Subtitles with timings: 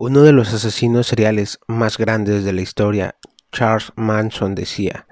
[0.00, 3.16] Uno de los asesinos seriales más grandes de la historia,
[3.50, 5.08] Charles Manson, decía,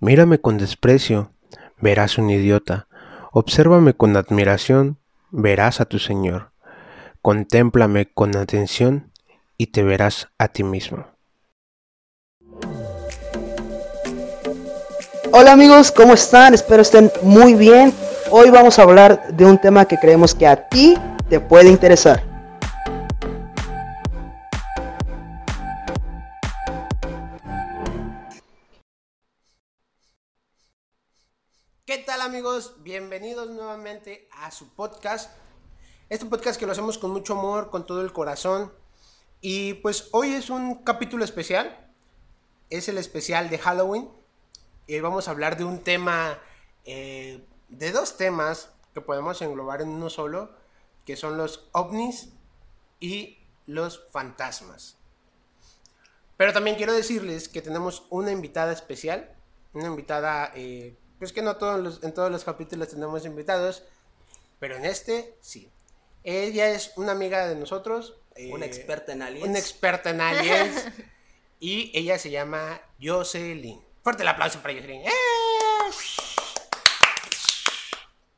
[0.00, 1.32] Mírame con desprecio,
[1.78, 2.88] verás un idiota.
[3.32, 4.96] Obsérvame con admiración,
[5.30, 6.52] verás a tu Señor.
[7.20, 9.12] Contémplame con atención
[9.58, 11.04] y te verás a ti mismo.
[15.32, 16.54] Hola amigos, ¿cómo están?
[16.54, 17.92] Espero estén muy bien.
[18.30, 20.96] Hoy vamos a hablar de un tema que creemos que a ti
[21.28, 22.33] te puede interesar.
[31.94, 32.74] ¿Qué tal amigos?
[32.82, 35.30] Bienvenidos nuevamente a su podcast.
[36.08, 38.72] Este podcast que lo hacemos con mucho amor, con todo el corazón.
[39.40, 41.88] Y pues hoy es un capítulo especial.
[42.68, 44.10] Es el especial de Halloween.
[44.88, 46.36] Y hoy vamos a hablar de un tema,
[46.84, 50.50] eh, de dos temas que podemos englobar en uno solo,
[51.06, 52.30] que son los ovnis
[52.98, 54.96] y los fantasmas.
[56.36, 59.32] Pero también quiero decirles que tenemos una invitada especial,
[59.74, 63.82] una invitada, eh, pues que no todos los- en todos los capítulos tenemos invitados,
[64.60, 65.70] pero en este sí.
[66.22, 68.14] Ella es una amiga de nosotros.
[68.36, 69.46] eh, Una experta en aliens.
[69.48, 70.86] Una experta en aliens.
[71.60, 73.80] y ella se llama Jocelyn.
[74.02, 75.02] Fuerte el aplauso para Jocelyn.
[75.02, 75.10] ¡Eh!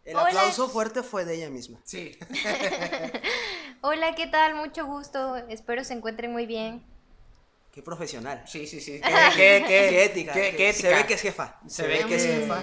[0.04, 0.26] El Hola.
[0.28, 1.80] aplauso fuerte fue de ella misma.
[1.84, 2.16] Sí.
[3.80, 4.54] Hola, ¿qué tal?
[4.54, 5.34] Mucho gusto.
[5.48, 6.84] Espero se encuentren muy bien.
[7.76, 8.42] Qué profesional.
[8.46, 8.92] Sí, sí, sí.
[9.02, 9.02] ¿Qué,
[9.36, 10.32] qué, qué, Qué ética.
[10.32, 10.88] qué- Se ética?
[10.96, 11.60] ve que es jefa.
[11.68, 12.62] Se ve que es jefa.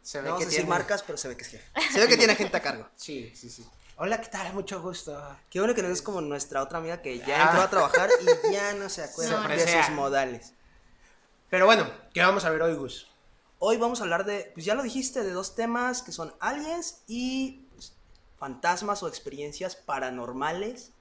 [0.00, 1.64] Se ve No que a decir tiene- marcas, pero se ve que es jefa.
[1.92, 2.88] Se ve que tiene gente a cargo.
[2.96, 3.66] Sí, sí, sí.
[3.98, 4.50] Hola, ¿qué tal?
[4.54, 5.22] Mucho gusto.
[5.50, 7.44] Qué bueno que no es como nuestra otra amiga que ya Ah.
[7.50, 8.08] entró a trabajar
[8.48, 10.54] y ya no se acuerda No, de sus modales.
[11.50, 13.08] Pero bueno, ¿qué vamos a ver hoy, Gus?
[13.58, 17.02] Hoy vamos a hablar de, pues ya lo dijiste, de dos temas que son aliens
[17.06, 17.92] y pues,
[18.38, 20.92] fantasmas o experiencias paranormales.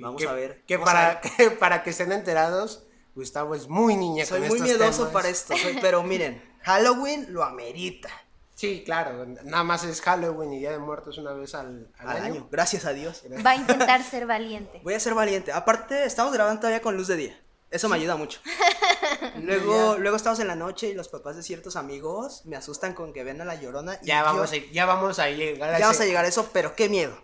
[0.00, 3.96] Vamos que, a ver, Que a para, que para que estén enterados, Gustavo es muy
[3.96, 5.12] niña Soy con muy estos miedoso temas.
[5.12, 8.08] para esto, soy- pero miren, Halloween lo amerita
[8.54, 9.26] Sí, claro.
[9.44, 12.24] Nada más es Halloween y Día de Muertos una vez al, al al año.
[12.36, 13.22] año, gracias a Dios.
[13.44, 14.80] Va a intentar ser valiente.
[14.82, 15.52] Voy a ser valiente.
[15.52, 17.38] Aparte, estamos grabando todavía con luz de día.
[17.70, 18.40] Eso me ayuda mucho.
[19.42, 23.12] Luego, luego estamos en la noche y los papás de ciertos amigos me asustan con
[23.12, 23.98] que ven a la llorona.
[24.02, 26.28] Y Ya yo- vamos, a, ya vamos a llegar a ya vamos a llegar a
[26.28, 27.14] eso, pero qué miedo.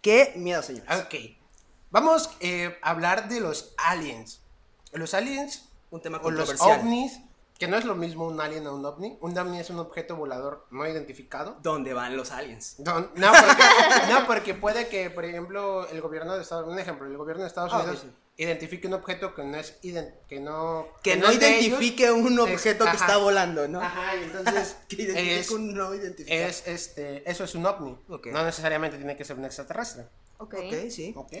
[0.00, 0.88] Qué miedo, señores.
[0.98, 1.14] Ok.
[1.90, 4.40] Vamos eh, a hablar de los aliens.
[4.92, 6.80] Los aliens Un tema o los controversial.
[6.80, 7.20] ovnis,
[7.58, 9.18] que no es lo mismo un alien a un ovni.
[9.20, 11.58] Un ovni es un objeto volador no identificado.
[11.62, 12.76] ¿Dónde van los aliens?
[12.78, 13.62] No, no, porque,
[14.12, 17.48] no, porque puede que, por ejemplo, el gobierno de Estados un ejemplo, el gobierno de
[17.48, 18.10] Estados Ah, Unidos sí.
[18.36, 21.42] identifique un objeto que no es ident- que no Que no ellos.
[21.42, 23.04] identifique un Es- objeto que ajá.
[23.04, 23.80] está volando, ¿no?
[23.82, 26.40] Ajá, y entonces que identifique es, un no identificado.
[26.48, 27.98] es, este, eso es un ovni.
[28.08, 28.28] Ok.
[28.28, 30.06] No necesariamente tiene que ser un extraterrestre.
[30.38, 30.54] Ok.
[30.54, 31.12] Ok, sí.
[31.16, 31.32] ¿ok?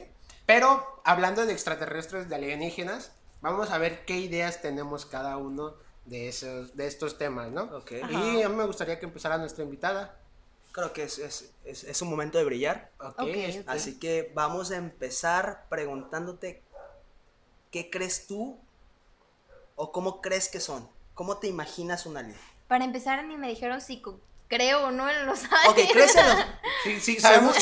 [0.52, 5.74] Pero hablando de extraterrestres, de alienígenas, vamos a ver qué ideas tenemos cada uno
[6.06, 7.62] de esos, de estos temas, ¿no?
[7.76, 7.92] Ok.
[8.10, 10.18] Y a mí me gustaría que empezara nuestra invitada.
[10.72, 12.90] Creo que es, es, es, es un momento de brillar.
[12.98, 13.68] Ok, Ok, este, ok.
[13.68, 16.64] Así que vamos a empezar preguntándote
[17.70, 18.58] qué crees tú
[19.76, 20.88] o cómo crees que son.
[21.14, 22.36] ¿Cómo te imaginas un alien?
[22.66, 24.18] Para empezar, ni me dijeron si co-
[24.50, 25.92] creo o no en los Ok, aliens.
[25.92, 26.36] ¿crees en los...
[26.84, 27.56] Sí, sí, Según, sabemos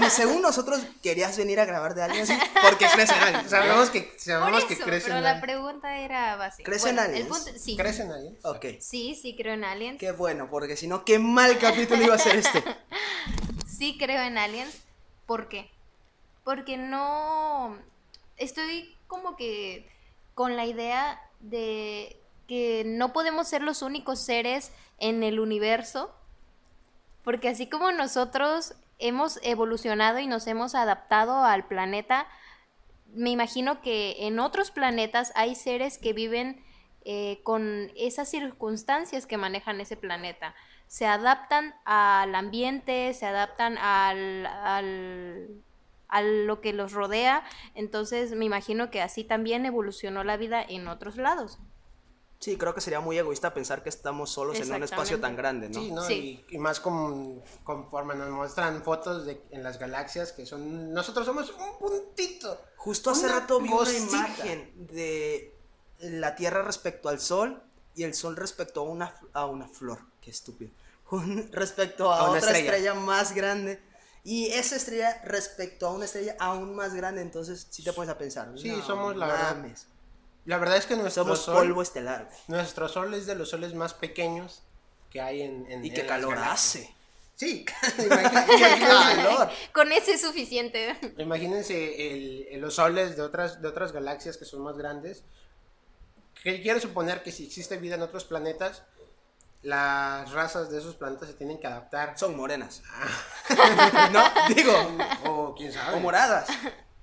[0.00, 2.30] que según- nosotros querías venir a grabar de aliens
[2.62, 3.50] porque crees en aliens.
[3.50, 5.10] Sabemos que, Por sabemos que eso, crecen.
[5.12, 6.64] pero la pregunta era básica.
[6.64, 7.28] ¿Crees Bueno, en el aliens?
[7.44, 7.76] punto- sí.
[7.76, 8.44] ¿Crecen aliens?
[8.44, 9.98] Ok, Sí, sí creo en aliens.
[10.00, 12.62] qué bueno, porque si no, qué mal capítulo iba a ser este.
[13.66, 14.74] Sí creo en aliens.
[15.26, 15.70] ¿Por qué?
[16.44, 17.76] Porque no...
[18.38, 19.88] Estoy como que
[20.34, 26.14] con la idea de que no podemos ser los únicos seres en el universo.
[27.24, 32.26] Porque así como nosotros hemos evolucionado y nos hemos adaptado al planeta,
[33.12, 36.64] me imagino que en otros planetas hay seres que viven
[37.04, 40.54] eh, con esas circunstancias que manejan ese planeta.
[40.86, 45.62] Se adaptan al ambiente, se adaptan al, al-
[46.08, 47.42] a lo que los rodea.
[47.74, 51.58] Entonces me imagino que así también evolucionó la vida en otros lados.
[52.38, 55.68] Sí, creo que sería muy egoísta pensar que estamos solos en un espacio tan grande,
[55.70, 55.80] ¿no?
[55.80, 56.02] Sí, ¿no?
[56.04, 56.44] Sí.
[56.50, 60.92] Y, y más con, conforme nos muestran fotos de, en las galaxias que son.
[60.92, 62.60] Nosotros somos un puntito.
[62.76, 65.54] Justo hace rato vi una imagen de
[66.00, 67.62] la Tierra respecto al Sol
[67.94, 70.00] y el Sol respecto a una, a una flor.
[70.20, 70.70] Qué estúpido.
[71.10, 72.70] Un- respecto a, A una otra estrella.
[72.76, 72.94] estrella.
[72.94, 73.80] más grande.
[74.24, 77.22] Y esa estrella respecto a una estrella aún más grande.
[77.22, 78.52] Entonces, sí te pones a pensar.
[78.58, 79.66] Sí, no somos la verdad.
[80.46, 82.24] La verdad es que nuestro Somos sol, polvo estelar.
[82.26, 82.38] güey.
[82.48, 84.62] nuestro sol es de los soles más pequeños
[85.10, 85.70] que hay en.
[85.70, 86.84] en Y en qué las calor galaxias.
[86.84, 86.96] hace.
[87.34, 87.66] Sí,
[87.98, 90.96] imagínense, Con ese es suficiente.
[91.18, 95.22] imagínense el- el- los soles de otras, de otras galaxias que son más grandes.
[96.42, 98.84] Que quiero suponer que si existe vida en otros planetas,
[99.62, 102.16] las razas de esos planetas se tienen que adaptar.
[102.18, 102.82] Son morenas.
[104.12, 104.22] no,
[104.54, 104.72] digo,
[105.24, 105.96] O quién sabe.
[105.96, 106.48] o moradas.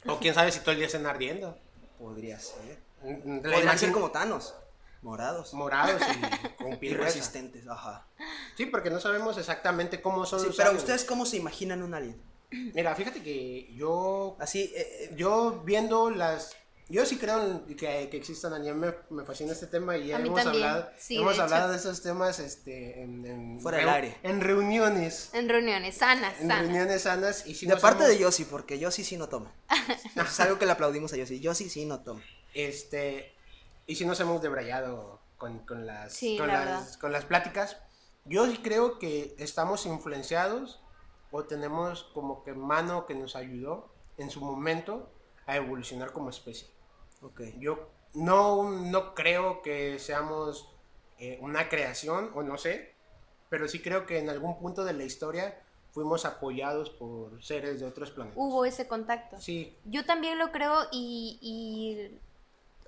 [0.08, 1.58] O quién sabe si todo el día están ardiendo.
[2.00, 2.80] Podría ser.
[3.04, 4.56] La Podrían ser como Thanos.
[5.02, 5.54] Morados.
[5.54, 8.08] morados y con piel resistentes, ajá.
[8.56, 10.84] Sí, porque no sabemos exactamente cómo son Sí, los pero aliens.
[10.84, 12.22] ustedes cómo se imaginan un alien?
[12.74, 16.56] Mira, fíjate que yo Así, eh, eh, yo viendo las
[16.88, 17.76] yo sí creo que,
[18.10, 21.36] que existan aliens, me, me fascina este tema y ya hemos también, hablado sí, hemos
[21.36, 21.72] de hablado hecho.
[21.74, 24.18] de esos temas este en, en Fuera del reu- aire.
[24.24, 26.60] en reuniones En reuniones, sanas, en sanas.
[26.60, 29.52] reuniones sanas y si de no parte somos, de Yossi, porque Yossi sí no toma.
[30.16, 31.42] es algo que le aplaudimos a Yossi.
[31.42, 32.22] Yossi sí no toma.
[32.54, 33.34] Este
[33.86, 37.78] y si nos hemos debrayado con, con las Sí, con la las con las pláticas
[38.26, 40.82] yo sí creo que estamos influenciados
[41.32, 45.12] o tenemos como que mano que nos ayudó en su momento
[45.46, 46.74] a evolucionar como especie
[47.24, 47.42] Ok.
[47.58, 50.70] Yo no, no creo que seamos
[51.20, 52.94] eh, una creación, o no sé,
[53.50, 55.60] pero sí creo que en algún punto de la historia
[55.92, 58.38] fuimos apoyados por seres de otros planetas.
[58.38, 59.40] Hubo ese contacto.
[59.40, 62.20] Sí, Yo también lo creo y, y,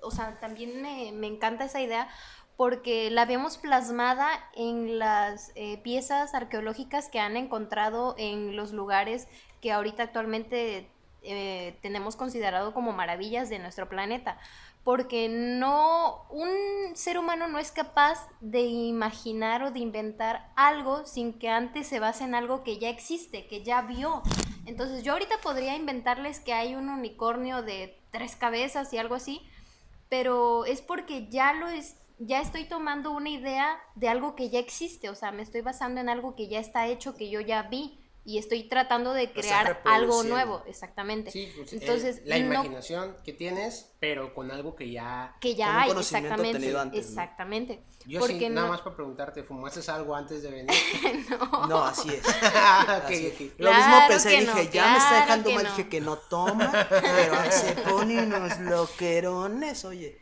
[0.02, 2.08] o sea, también me, me encanta esa idea
[2.56, 9.28] porque la vemos plasmada en las eh, piezas arqueológicas que han encontrado en los lugares
[9.60, 10.88] que ahorita actualmente
[11.22, 14.38] eh, tenemos considerado como maravillas de nuestro planeta.
[14.84, 21.40] Porque no, un ser humano no es capaz de imaginar o de inventar algo sin
[21.40, 24.22] que antes se base en algo que ya existe, que ya vio.
[24.64, 29.42] Entonces yo ahorita podría inventarles que hay un unicornio de tres cabezas y algo así,
[30.08, 34.58] pero es porque ya lo es, ya estoy tomando una idea de algo que ya
[34.58, 37.62] existe, o sea, me estoy basando en algo que ya está hecho, que yo ya
[37.64, 41.30] vi y estoy tratando de crear algo nuevo, exactamente.
[41.30, 45.36] sí, pues, el- Entonces, la no- imaginación que tienes, pero con algo que ya...
[45.40, 47.08] que Con ya un hay, conocimiento exactamente, tenido antes, ¿no?
[47.22, 47.82] exactamente.
[48.04, 50.70] Yo porque sí, nada no- más para preguntarte, ¿fumaste algo antes de venir?
[51.68, 52.22] No, así es.
[52.26, 53.26] Ok, Así.
[53.28, 53.40] ok.
[53.58, 55.70] Lo Claro mismo pensé, dije, no, ya me está dejando mal, no.
[55.70, 60.20] dije que no toma, pero se ponen unos loquerones, oye.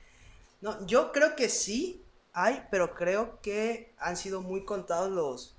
[0.61, 5.54] No, yo creo que sí hay, pero creo que han sido muy contados los,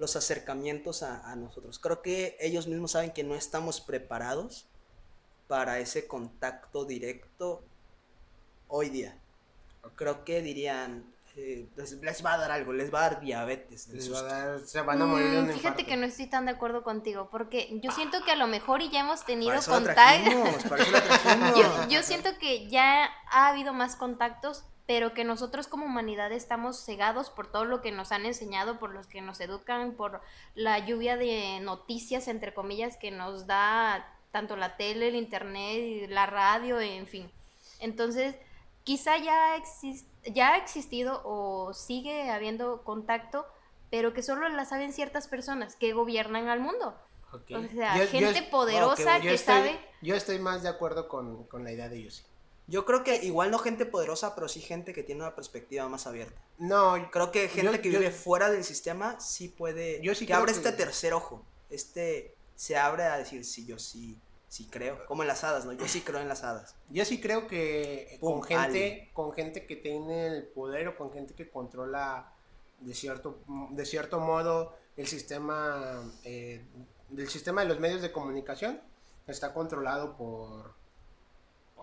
[0.00, 1.78] los acercamientos a, a nosotros.
[1.78, 4.66] Creo que ellos mismos saben que no estamos preparados
[5.46, 7.62] para ese contacto directo
[8.66, 9.16] hoy día.
[9.96, 11.04] Creo que dirían,
[11.36, 13.88] eh, les, les va a dar algo, les va a dar diabetes.
[13.88, 15.86] Les va a dar- se van a morir de un Mm, Fíjate infarto.
[15.86, 18.90] que no estoy tan de acuerdo contigo, porque yo siento que a lo mejor y
[18.90, 20.30] ya hemos tenido Para eso la contacto.
[20.30, 21.58] trajimos, para eso la trajimos.
[21.58, 26.84] Yo, yo siento que ya ha habido más contactos, pero que nosotros como humanidad estamos
[26.84, 30.20] cegados por todo lo que nos han enseñado, por los que nos educan, por
[30.54, 36.26] la lluvia de noticias, entre comillas, que nos da tanto la tele, el internet, la
[36.26, 37.30] radio, en fin.
[37.80, 38.34] Entonces,
[38.84, 43.46] quizá ya, exis- ya ha existido o sigue habiendo contacto,
[43.90, 46.96] pero que solo la saben ciertas personas que gobiernan al mundo.
[47.32, 47.38] O
[47.74, 49.80] sea, Yo- gente poderosa que estoy- sabe.
[50.02, 52.24] Yo estoy más de acuerdo con, con la idea de ellos.
[52.70, 56.06] Yo creo que igual no gente poderosa, pero sí gente que tiene una perspectiva más
[56.06, 56.40] abierta.
[56.58, 60.00] No, Creo que gente Yo- que yo- vive fuera del sistema sí puede.
[60.00, 61.44] Yo sí que abre que- este tercer ojo.
[61.68, 64.18] Este se abre a decir, sí, yo sí,
[64.48, 65.04] sí creo.
[65.06, 65.72] Como en las hadas, ¿no?
[65.72, 66.74] Yo sí creo en las hadas.
[66.90, 71.12] Yo sí creo que Pum, con gente, con gente que tiene el poder o con
[71.12, 72.32] gente que controla
[72.80, 73.40] de cierto,
[73.70, 76.64] de cierto modo el sistema, eh,
[77.08, 78.80] del sistema de los medios de comunicación,
[79.26, 80.78] está controlado por...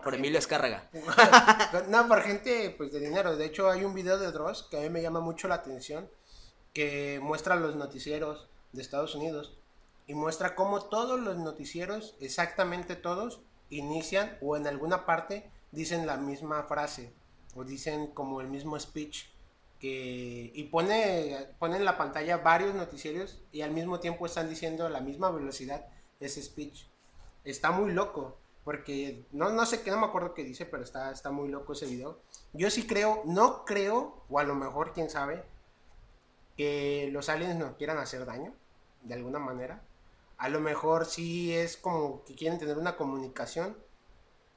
[0.04, 0.90] Por Emilio Escárraga.
[1.90, 3.36] no, por gente pues de dinero.
[3.36, 6.10] De hecho, hay un video de Dross que a mí me llama mucho la atención,
[6.74, 9.58] que muestra los noticieros de Estados Unidos
[10.08, 16.18] y muestra cómo todos los noticieros, exactamente todos, inician o en alguna parte dicen la
[16.18, 17.14] misma frase
[17.56, 19.26] o dicen como el mismo speech
[19.80, 24.86] que y pone pone en la pantalla varios noticieros y al mismo tiempo están diciendo
[24.86, 25.86] a la misma velocidad
[26.20, 26.86] ese speech.
[27.44, 28.38] Está muy loco
[28.68, 31.72] porque no, no sé qué, no me acuerdo qué dice, pero está, está muy loco
[31.72, 32.20] ese video.
[32.52, 35.42] Yo sí creo, no creo, o a lo mejor, quién sabe,
[36.58, 38.54] que los aliens nos quieran hacer daño,
[39.04, 39.84] de alguna manera.
[40.38, 43.78] A lo mejor sí es como que quieren tener una comunicación,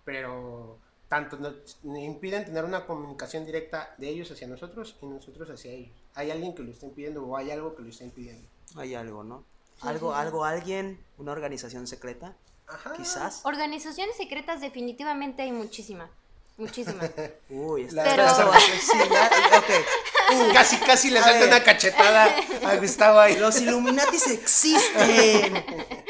[0.04, 5.70] pero tanto nos impiden tener una comunicación directa de ellos hacia nosotros y nosotros hacia
[5.70, 5.94] ellos.
[6.14, 8.48] Hay alguien que lo está impidiendo o hay algo que lo está impidiendo.
[8.74, 9.44] Hay algo, ¿no?
[9.82, 12.34] Algo, algo, alguien, una organización secreta,
[12.72, 12.92] Ajá.
[12.94, 13.40] quizás.
[13.44, 16.10] Organizaciones secretas definitivamente hay muchísimas.
[16.56, 17.10] Muchísimas.
[17.50, 20.52] Uy, La- esta Pero- sí, ya, ok.
[20.52, 22.28] casi, casi le salta una cachetada
[22.66, 23.36] a Gustavo ahí.
[23.36, 25.64] Los Illuminatis existen.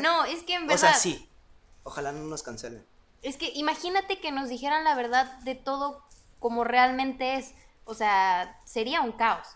[0.00, 0.80] No, es que en o verdad.
[0.80, 1.28] sea, sí.
[1.84, 2.84] Ojalá no nos cancelen.
[3.22, 6.02] Es que imagínate que nos dijeran la verdad de todo
[6.40, 7.52] como realmente es.
[7.84, 9.46] O sea, sería un caos.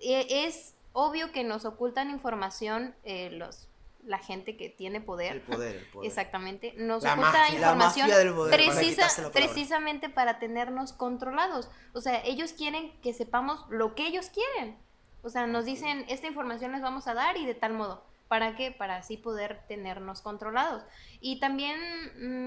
[0.00, 3.68] E- Es obvio que nos ocultan información eh, los,
[4.04, 5.32] la gente que tiene poder.
[5.36, 6.08] El poder, el poder.
[6.08, 6.74] Exactamente.
[6.76, 7.48] Nos La oculta mafia.
[7.48, 11.68] La información mafia del poder, precisa- precisamente para tenernos controlados.
[11.92, 14.76] O sea, ellos quieren que sepamos lo que ellos quieren.
[15.22, 18.02] O sea, nos dicen, esta información les vamos a dar y de tal modo.
[18.28, 18.70] ¿Para qué?
[18.70, 20.84] Para así poder tenernos controlados.
[21.20, 21.76] Y también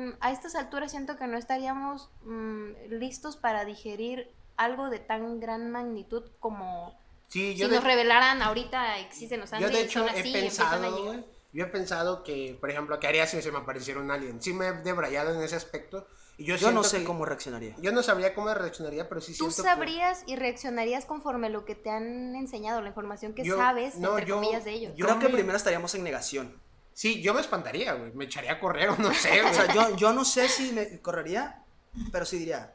[0.09, 5.39] mm, a estas alturas siento que no estaríamos mm, listos para digerir algo de tan
[5.39, 9.81] gran magnitud como Sí, si yo de, nos revelaran ahorita existen los yo aliens, de
[9.83, 11.15] hecho son he así, y empiezan a pensado, llegar.
[11.15, 14.41] güey, yo he pensado que, por ejemplo, ¿qué haría si se me apareciera un alien?
[14.41, 16.07] Sí me he debrayado en ese aspecto.
[16.35, 17.75] Y yo, Yo no sé que- cómo reaccionaría.
[17.79, 21.63] Yo no sabría cómo reaccionaría, pero sí Tú siento que- sabrías y reaccionarías conforme lo
[21.63, 24.93] que te han enseñado, la información que Yo- sabes, no, entre yo- comillas, de ellos.
[24.95, 26.59] yo Creo que me- primero estaríamos en negación.
[26.95, 28.11] Sí, yo me espantaría, güey.
[28.13, 29.43] Me echaría a correr o no sé.
[29.43, 31.63] O sea, yo, yo no sé si me correría,
[32.11, 32.73] pero sí diría,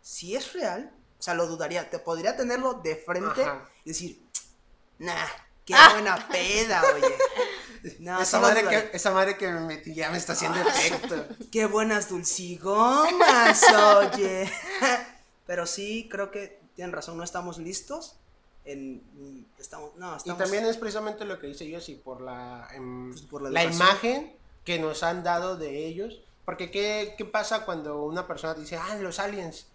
[0.00, 1.88] si es real, o sea, lo dudaría.
[1.90, 3.68] Te podría tenerlo de frente Ajá.
[3.84, 4.22] y decir,
[4.98, 5.24] nah,
[5.64, 7.14] qué buena peda, oye.
[7.98, 11.26] No, esa, madre que, esa madre que me metí ya me está haciendo efecto.
[11.52, 14.50] Qué buenas dulcigomas, oye.
[15.46, 18.16] Pero sí, creo que tienen razón, no estamos listos.
[18.64, 19.02] En,
[19.58, 23.10] estamos, no, Y estamos, también es precisamente lo que dice yo, sí, por la, em,
[23.10, 26.20] Pues por la la, imagen que nos han dado de ellos.
[26.44, 29.66] Porque, ¿qué, qué pasa cuando una persona dice, ah, los aliens?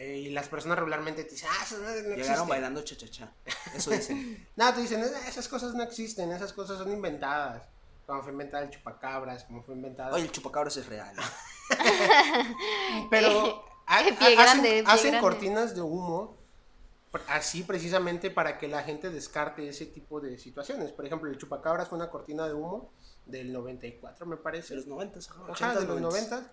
[0.00, 2.48] Eh, y las personas regularmente te dicen, ah, eso no, no llegaron existe.
[2.48, 3.32] bailando cha-cha-cha.
[3.74, 4.46] Eso dicen.
[4.56, 7.62] No, te dicen, "Eh, esas cosas no existen, esas cosas son inventadas.
[8.06, 10.14] Como fue inventada el chupacabras, como fue inventada.
[10.14, 11.14] Oye, el chupacabras es real.
[13.10, 15.20] Pero ha- Pie ha- hacen, grande, pie hacen grande.
[15.20, 16.36] cortinas de humo
[17.28, 20.92] así precisamente para que la gente descarte ese tipo de situaciones.
[20.92, 22.90] Por ejemplo, el chupacabras fue una cortina de humo
[23.26, 24.74] del 94, me parece.
[24.74, 26.36] De los 90, ajá, Ajá, 80, de los 90.
[26.36, 26.52] 90.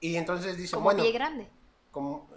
[0.00, 1.48] Y entonces dicen, como bueno, pie grande.
[1.90, 2.28] Como...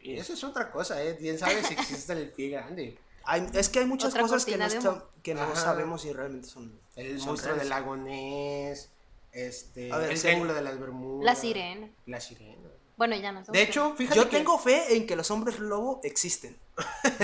[0.00, 1.14] Y eso es otra cosa, ¿eh?
[1.18, 2.98] Bien sabes si existe el pie grande.
[3.24, 6.78] Hay- es que hay muchas Otra cosas que no, está- que sabemos si realmente son.
[6.94, 7.70] El son monstruo del reales.
[7.70, 8.90] lago Ness,
[9.32, 11.24] este, A ver, el triángulo de las Bermudas.
[11.24, 11.88] La sirena.
[12.04, 12.68] La sirena.
[12.98, 16.00] Bueno, ya no De hecho, fíjate Yo que- tengo fe en que los hombres lobo
[16.04, 16.54] existen.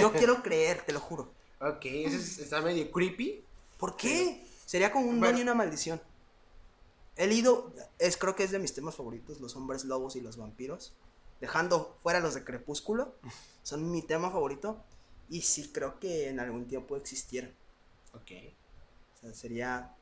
[0.00, 1.30] Yo quiero creer, te lo juro.
[1.60, 3.44] Ok, eso es- está medio creepy.
[3.76, 4.42] ¿Por qué?
[4.64, 5.32] Sería como un Bueno.
[5.32, 6.00] don y una maldición.
[7.16, 10.38] He leído, es, creo que es de mis temas favoritos, los hombres lobos y los
[10.38, 10.94] vampiros.
[11.40, 13.14] Dejando fuera los de Crepúsculo,
[13.62, 14.82] son mi tema favorito.
[15.28, 17.52] Y sí creo que en algún tiempo existieron.
[18.14, 18.30] Ok.
[19.14, 19.94] O sea, sería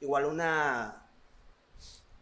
[0.00, 1.08] igual una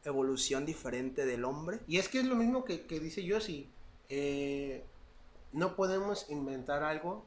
[0.05, 1.81] evolución diferente del hombre.
[1.87, 3.71] Y es que es lo mismo que, que dice Yossi.
[4.09, 4.85] Eh,
[5.53, 7.27] no podemos inventar algo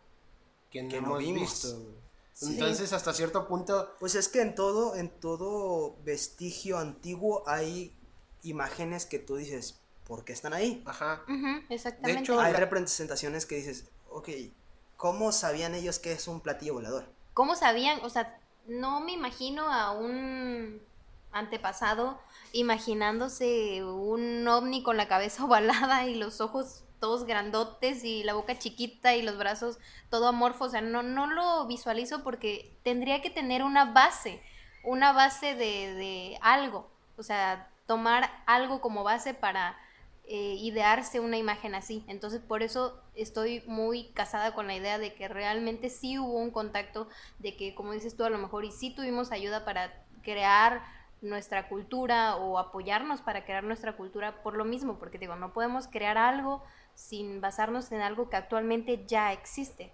[0.71, 1.41] que no Que no hemos vimos.
[1.41, 1.85] visto.
[2.33, 2.53] Sí.
[2.53, 7.95] Entonces, hasta cierto punto, Pues es que en todo, en todo vestigio antiguo hay
[8.43, 10.81] imágenes que tú dices, ¿por qué están ahí?
[10.85, 11.21] ajá.
[11.69, 12.21] Exactamente.
[12.23, 14.29] hecho, Hay la- representaciones que dices, ok,
[14.95, 17.05] ¿cómo sabían ellos que es un platillo volador?
[17.33, 17.99] ¿Cómo sabían?
[18.03, 20.81] O sea, no me imagino a un
[21.31, 22.19] antepasado
[22.53, 28.57] imaginándose un ovni con la cabeza ovalada y los ojos todos grandotes y la boca
[28.57, 29.77] chiquita y los brazos
[30.09, 30.65] todo amorfo.
[30.65, 34.41] O sea, no, no lo visualizo porque tendría que tener una base,
[34.83, 36.89] una base de, de algo.
[37.17, 39.77] O sea, tomar algo como base para
[40.29, 42.03] eh, idearse una imagen así.
[42.07, 46.51] Entonces, por eso estoy muy casada con la idea de que realmente sí hubo un
[46.51, 47.07] contacto,
[47.39, 50.83] de que, como dices tú, a lo mejor y sí tuvimos ayuda para crear
[51.21, 55.87] nuestra cultura o apoyarnos para crear nuestra cultura por lo mismo, porque digo, no podemos
[55.87, 56.61] crear algo
[56.93, 59.91] sin basarnos en algo que actualmente ya existe.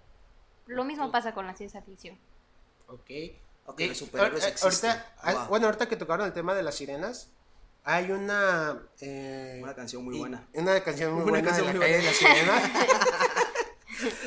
[0.66, 2.18] Lo mismo pasa con la ciencia ficción.
[2.88, 3.10] Ok.
[3.66, 4.90] Ok, Eh, los superhéroes ahor- existen.
[4.90, 5.48] ahorita, Wow.
[5.48, 7.30] bueno, ahorita que tocaron el tema de las sirenas,
[7.84, 8.82] hay una...
[9.00, 10.48] eh, Una canción muy buena.
[10.54, 12.70] Una canción muy Una buena canción de la muy calle de las sirenas.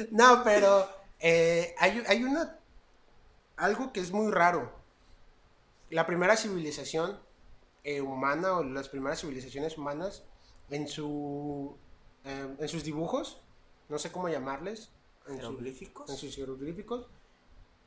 [0.12, 0.88] no, pero
[1.20, 2.58] eh, hay, hay una...
[3.58, 4.72] Algo que es muy raro.
[5.90, 7.20] La primera civilización
[7.84, 10.24] eh, humana o las primeras civilizaciones humanas
[10.70, 11.76] en su
[12.26, 13.42] eh, en sus dibujos,
[13.88, 14.92] no sé cómo llamarles,
[15.28, 17.08] en, en sus jeroglíficos,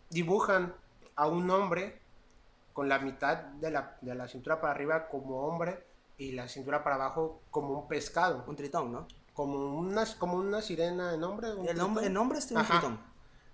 [0.08, 0.74] dibujan
[1.14, 1.99] a un hombre
[2.80, 5.84] con la mitad de la, de la cintura para arriba como hombre
[6.16, 9.06] y la cintura para abajo como un pescado, Un tritón, ¿no?
[9.34, 11.52] como una, como una sirena en hombre.
[11.52, 12.04] un El nombre, tritón.
[12.06, 12.80] el nombre es un Ajá.
[12.80, 13.00] tritón.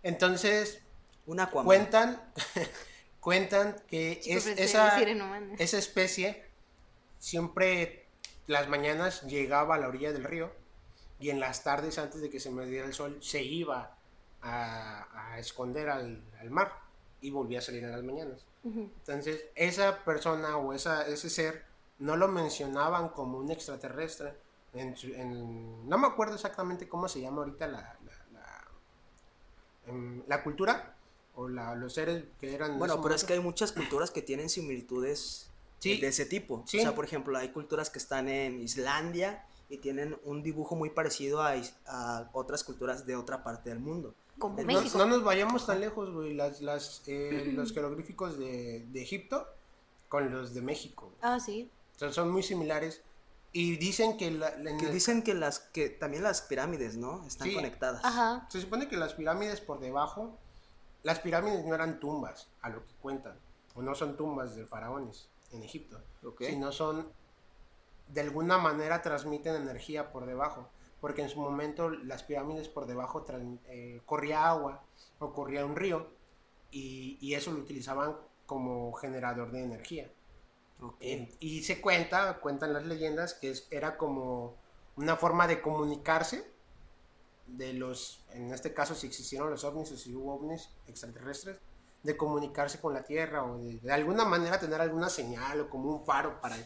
[0.04, 0.80] Entonces,
[1.26, 1.64] Un Aquaman.
[1.66, 2.22] cuentan,
[3.20, 6.44] cuentan que es, esa, esa especie
[7.18, 8.06] siempre
[8.46, 10.52] las mañanas llegaba a la orilla del río
[11.18, 13.96] y en las tardes antes de que se me diera el sol se iba
[14.40, 16.85] a, a esconder al, al mar
[17.26, 18.44] y volvía a salir en las mañanas.
[18.64, 21.64] Entonces, esa persona o esa, ese ser
[21.98, 24.34] no lo mencionaban como un extraterrestre.
[24.74, 28.64] En no me acuerdo exactamente cómo se llama ahorita la, la, la-
[29.86, 30.94] em, la cultura
[31.34, 32.72] o la- los seres que eran.
[32.72, 36.00] en Bueno, pero es que hay muchas culturas que tienen similitudes Sí.
[36.00, 36.62] de ese tipo.
[36.66, 36.78] Sí.
[36.78, 40.90] O sea, por ejemplo, hay culturas que están en Islandia y tienen un dibujo muy
[40.90, 41.54] parecido a,
[41.86, 44.14] a otras culturas de otra parte del mundo.
[44.38, 44.98] Como No, México.
[44.98, 46.34] no nos vayamos tan lejos, güey.
[46.34, 49.46] Las, las, eh, los jeroglíficos de, de Egipto
[50.08, 51.12] con los de México.
[51.22, 51.70] Ah, sí.
[51.96, 53.02] Son, son muy similares.
[53.52, 56.96] Y dicen que, la- la- en Que el- dicen que las que también las pirámides,
[56.98, 57.26] ¿no?
[57.26, 57.54] Están Sí.
[57.54, 58.04] conectadas.
[58.04, 58.46] Ajá.
[58.50, 60.36] se supone que las pirámides por debajo,
[61.02, 63.38] las pirámides no eran tumbas, a lo que cuentan.
[63.74, 65.98] O no son tumbas de faraones en Egipto.
[66.24, 66.42] Ok.
[66.42, 67.08] Sino son,
[68.08, 70.68] de alguna manera transmiten energía por debajo.
[71.00, 73.24] Porque en su momento las pirámides por debajo
[73.66, 74.82] eh, corría agua
[75.18, 76.08] o corría un río.
[76.70, 80.10] Y, y eso lo utilizaban como generador de energía.
[80.80, 80.96] Ok.
[81.00, 84.54] Eh, y se cuenta, cuentan las leyendas, que es, era como
[84.96, 86.50] una forma de comunicarse
[87.46, 91.58] de los, en este caso si existieron los ovnis o si hubo ovnis extraterrestres,
[92.02, 95.90] de comunicarse con la Tierra o de, de alguna manera tener alguna señal o como
[95.90, 96.56] un faro para,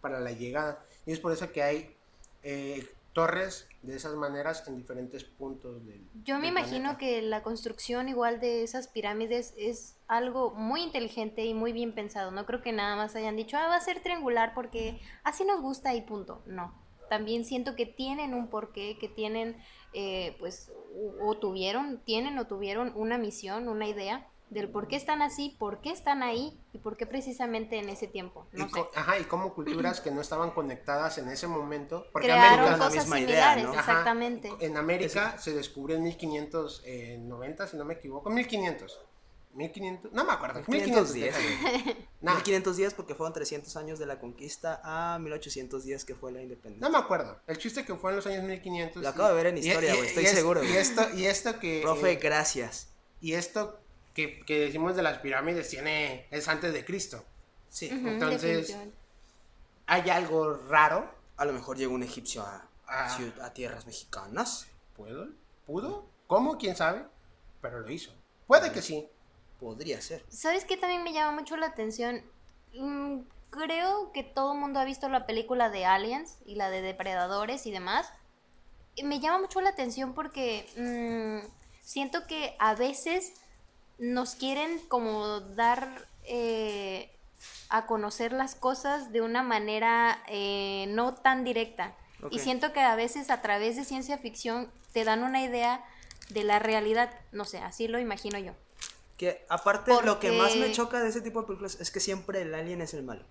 [0.00, 0.84] para la llegada.
[1.04, 1.96] Y es por eso que hay
[2.42, 6.98] eh, torres de esas maneras en diferentes puntos del Yo me del imagino planeta.
[6.98, 12.30] que la construcción igual de esas pirámides es algo muy inteligente y muy bien pensado.
[12.30, 15.62] No creo que nada más hayan dicho, ah, va a ser triangular porque así nos
[15.62, 16.42] gusta y punto.
[16.44, 16.74] No.
[17.08, 19.56] También siento que tienen un porqué, que tienen,
[19.94, 24.96] eh, pues, o, o tuvieron, tienen o tuvieron una misión, una idea del por qué
[24.96, 28.46] están así, por qué están ahí y por qué precisamente en ese tiempo.
[28.52, 28.84] Y sé.
[28.94, 32.06] ajá, y como culturas que no estaban conectadas en ese momento.
[32.12, 33.70] Porque Crearon América- la cosas misma idea, similares, ¿no?
[33.72, 34.52] Ajá, exactamente.
[34.60, 38.30] En América se descubrió en 1590, si no me equivoco.
[38.30, 39.00] 1500.
[39.54, 40.62] 1500, no me acuerdo.
[40.66, 41.34] 1510.
[41.34, 41.84] 1510.
[41.84, 42.06] güey.
[42.20, 46.86] Nah, 1510 porque fueron 300 años de la conquista a 1810 que fue la independencia.
[46.86, 47.40] no me acuerdo.
[47.46, 49.02] El chiste que fue en los años 1500.
[49.02, 51.02] Lo y- acabo de ver en historia, y- güey, estoy y es- seguro, Y esto,
[51.14, 51.80] y esto que.
[51.82, 52.90] Profe, eh, gracias.
[53.22, 53.80] y esto
[54.16, 56.26] que, que decimos de las pirámides tiene.
[56.30, 57.22] es antes de Cristo.
[57.68, 57.88] Sí.
[57.92, 58.74] Entonces-.
[59.86, 61.08] Hay algo raro.
[61.36, 63.18] A lo mejor llegó un egipcio a, Ah.
[63.42, 64.66] a tierras mexicanas.
[64.96, 65.28] ¿Puedo?
[65.66, 66.06] ¿Pudo?
[66.26, 66.56] ¿Cómo?
[66.56, 67.04] ¿Quién sabe?
[67.60, 68.12] Pero lo hizo.
[68.46, 69.08] Puede que sí.
[69.60, 70.24] Podría ser.
[70.28, 72.22] ¿Sabes qué también me llama mucho la atención?
[72.74, 76.80] Mm, creo que todo el mundo ha visto la película de Aliens y la de
[76.80, 78.08] Depredadores y demás.
[78.94, 81.46] Y me llama mucho la atención porque mm,
[81.82, 83.34] siento que a veces
[83.98, 87.10] nos quieren como dar eh,
[87.68, 91.94] a conocer las cosas de una manera eh, no tan directa.
[92.30, 95.84] Y siento que a veces a través de ciencia ficción te dan una idea
[96.30, 97.10] de la realidad.
[97.30, 98.52] No sé, así lo imagino yo.
[99.16, 102.00] Que aparte lo que más me Porque- choca de ese tipo de películas es que
[102.00, 103.24] siempre el alien es el malo.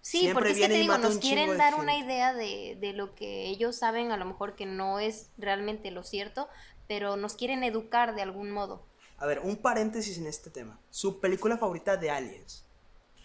[0.00, 3.14] Sí, Siempre porque es que te digo, nos quieren dar una idea de, de lo
[3.14, 6.46] que ellos saben, a lo mejor que no es realmente lo cierto,
[6.86, 8.82] pero nos quieren educar de algún modo.
[9.18, 10.78] A ver, un paréntesis en este tema.
[10.90, 12.64] Su película favorita de aliens.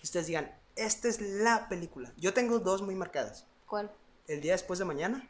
[0.03, 2.13] Ustedes digan, esta es la película.
[2.17, 3.45] Yo tengo dos muy marcadas.
[3.67, 3.91] ¿Cuál?
[4.27, 5.27] El día después de mañana.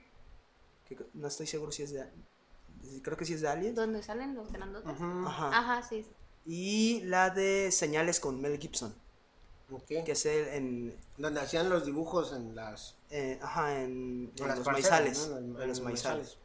[0.88, 2.06] Que no estoy seguro si es de...
[3.02, 3.76] Creo que sí es de aliens.
[3.76, 4.89] ¿Dónde salen los grandotes?
[4.91, 5.50] Ajá.
[5.58, 6.06] Ajá, sí.
[6.45, 8.93] Y la de Señales con Mel Gibson.
[9.72, 9.86] Ok.
[10.06, 10.98] Que es el en...
[11.17, 15.28] Donde hacían los dibujos en las, eh, ajá, en, en en las los parcelas, maizales.
[15.30, 15.38] ¿no?
[15.38, 16.38] En- en en los los maizales.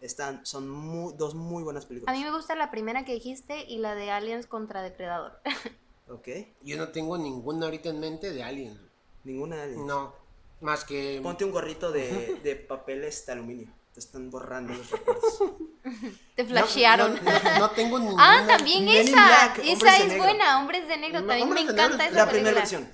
[0.00, 2.16] Están, son muy- dos muy buenas A películas.
[2.16, 5.40] mí me gusta la primera que dijiste y la de Aliens contra Depredador.
[6.08, 6.28] Ok.
[6.62, 8.78] Yo no tengo ninguna ahorita en mente de aliens.
[9.24, 9.86] Ninguna de aliens.
[9.86, 10.14] No.
[10.60, 11.18] Más que.
[11.20, 13.66] Ponte un gorrito de, de papel este aluminio.
[13.92, 15.42] Te están borrando los recuerdos.
[16.36, 17.12] Te flashearon.
[17.16, 18.38] No, no- no tengo ninguna.
[18.40, 19.10] ah, también esa.
[19.26, 20.22] Black, esa de es Negro.
[20.22, 21.20] buena, Hombres de Negro.
[21.22, 22.88] No, También me de encanta Negro, esa la primera versión.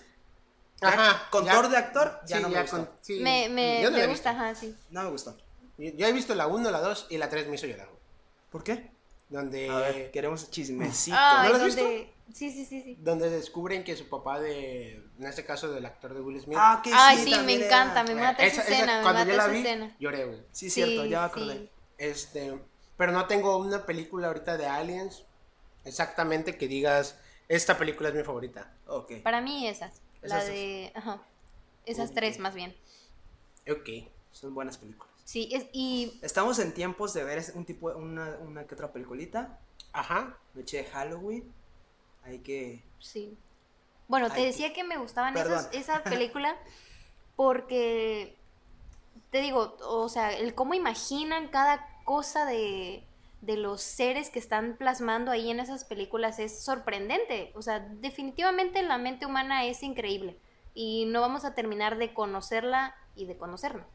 [0.80, 1.28] Ajá.
[1.30, 2.76] Con ya- Thor de actor, ya sí, no me ya gustó.
[2.78, 3.20] con- sí.
[3.20, 4.74] Me, me, Yo no me gusta, ajá, sí.
[4.88, 5.36] No me gustó.
[5.90, 7.88] Yo, he visto la 1, la 2 y la 3 me hizo llorar.
[8.50, 8.90] ¿Por qué?
[9.28, 9.68] Donde.
[9.70, 11.16] A ver, queremos chismecito.
[11.18, 12.12] Ay, ¿No la has donde...
[12.32, 12.96] Sí, sí, sí, sí.
[13.00, 14.94] Donde descubren que su papá de.
[15.18, 16.56] En este caso del actor de Will Smith.
[16.60, 19.20] Ah, que Ay, sí, me era- encanta, me mata esa Esa- esa- escena, me cuando
[19.20, 19.96] mata yo la esa vi, escena.
[19.98, 20.42] lloré, güey.
[20.52, 21.54] Sí, cierto, ya me acordé.
[21.58, 21.70] sí.
[21.98, 22.58] Este,
[22.96, 25.24] pero no tengo una película ahorita de aliens
[25.84, 27.18] exactamente que digas,
[27.48, 28.72] esta película es mi favorita.
[28.86, 29.14] Ok.
[29.22, 30.00] Para mí esas.
[30.22, 30.54] La Esas dos.
[30.54, 30.92] de...
[30.94, 31.22] Ajá.
[31.84, 32.74] Esas tres más bien.
[33.70, 34.08] Ok.
[34.30, 35.11] Son buenas películas.
[35.24, 38.92] Sí, es, y Estamos en tiempos de ver es- un tipo, una, una que otra
[38.92, 39.58] peliculita.
[39.92, 40.38] Ajá.
[40.54, 41.52] Noche de Halloween.
[42.24, 42.82] Hay que.
[42.98, 43.36] sí.
[44.08, 46.54] Bueno, te decía que me gustaban esas, esa película
[47.36, 48.36] porque,
[49.30, 53.04] te digo, o sea, el cómo imaginan cada cosa de,
[53.40, 57.52] de los seres que están plasmando ahí en esas películas es sorprendente.
[57.54, 60.38] O sea, definitivamente la mente humana es increíble
[60.74, 63.86] y no vamos a terminar de conocerla y de conocernos.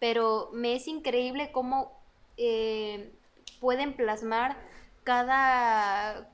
[0.00, 1.92] Pero me es increíble cómo
[2.36, 3.12] eh,
[3.60, 4.56] pueden plasmar
[5.04, 6.28] cada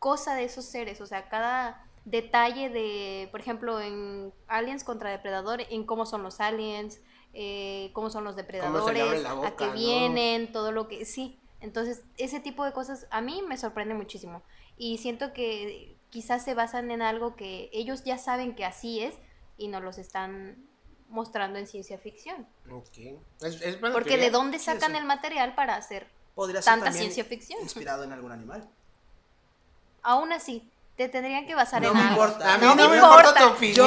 [0.00, 5.60] cosa de esos seres, o sea, cada detalle de, por ejemplo, en Aliens contra Depredador,
[5.70, 7.00] en cómo son los aliens,
[7.34, 11.04] eh, cómo son los depredadores, a qué vienen, todo lo que...
[11.04, 14.42] Sí, entonces ese tipo de cosas a mí me sorprende muchísimo.
[14.76, 19.14] Y siento que quizás se basan en algo que ellos ya saben que así es
[19.56, 20.66] y nos los están
[21.12, 22.46] mostrando en ciencia ficción.
[22.68, 26.08] Porque de dónde sacan el material para hacer
[26.64, 27.60] tanta ciencia ficción.
[27.62, 28.68] Inspirado en algún animal.
[30.02, 32.24] Aún así, te tendrían que basar en me algo.
[32.24, 32.54] Importa.
[32.54, 33.86] A mí no, me importa tu opinión.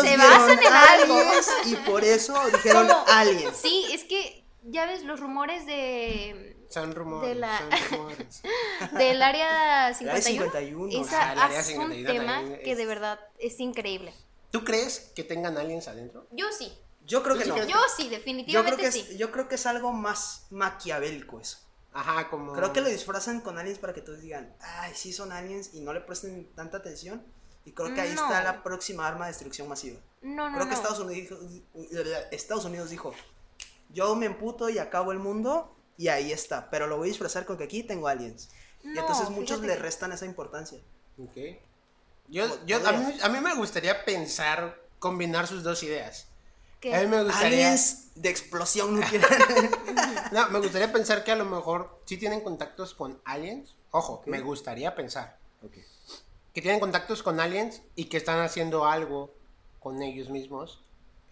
[0.00, 1.18] se basan en algo.
[1.64, 3.56] Y por eso dijeron aliens.
[3.56, 7.28] Sí, es que ya ves los rumores de son rumores.
[7.28, 7.58] De la...
[7.58, 8.42] son rumores.
[8.98, 10.50] del área 51.
[10.50, 11.02] 51.
[11.02, 14.12] Esa ah, es un tema que de verdad es increíble.
[14.54, 16.28] ¿Tú crees que tengan aliens adentro?
[16.30, 16.72] Yo sí.
[17.04, 17.56] Yo creo que no.
[17.66, 19.04] Yo sí, definitivamente yo creo que sí.
[19.10, 21.58] Es, yo creo que es algo más maquiavélico eso.
[21.92, 22.52] Ajá, como...
[22.52, 25.80] Creo que lo disfrazan con aliens para que todos digan, ay, sí son aliens y
[25.80, 27.26] no le presten tanta atención.
[27.64, 29.98] Y creo que ahí está la próxima arma de destrucción masiva.
[30.22, 31.40] No, no, Creo que Estados Unidos,
[32.30, 33.12] Estados Unidos dijo,
[33.90, 36.70] yo me emputo y acabo el mundo y ahí está.
[36.70, 38.50] Pero lo voy a disfrazar con que aquí tengo aliens.
[38.84, 40.78] y entonces muchos le restan esa importancia.
[41.18, 41.58] Ok.
[42.28, 46.28] Yo, yo, a, mí, a mí me gustaría pensar, combinar sus dos ideas.
[46.92, 47.68] A mí me gustaría...
[47.68, 49.30] Aliens de explosión nuclear.
[50.32, 53.74] no, me gustaría pensar que a lo mejor sí tienen contactos con aliens.
[53.90, 55.38] Ojo, me gustaría pensar.
[56.52, 59.34] Que tienen contactos con aliens y que están haciendo algo
[59.80, 60.82] con ellos mismos.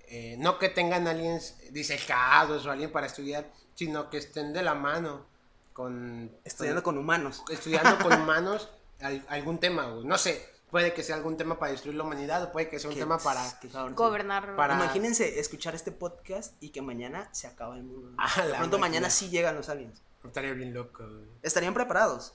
[0.08, 4.74] Eh, no que tengan aliens disecados o alguien para estudiar, sino que estén de la
[4.74, 5.26] mano
[5.72, 6.30] con...
[6.44, 7.42] Estudiando con, humanos.
[7.50, 8.68] Estudiando con humanos
[9.28, 12.70] algún tema, No sé, puede que sea algún tema para destruir la humanidad o puede
[12.70, 13.44] que sea un tema para...
[13.94, 14.56] gobernar.
[14.56, 14.74] Para...
[14.74, 18.14] Imagínense escuchar este podcast y que mañana se acaba el mundo.
[18.16, 20.02] Ah, de pronto mañana sí llegan los aliens.
[20.24, 21.04] Estaría bien loco.
[21.42, 22.34] Estarían preparados.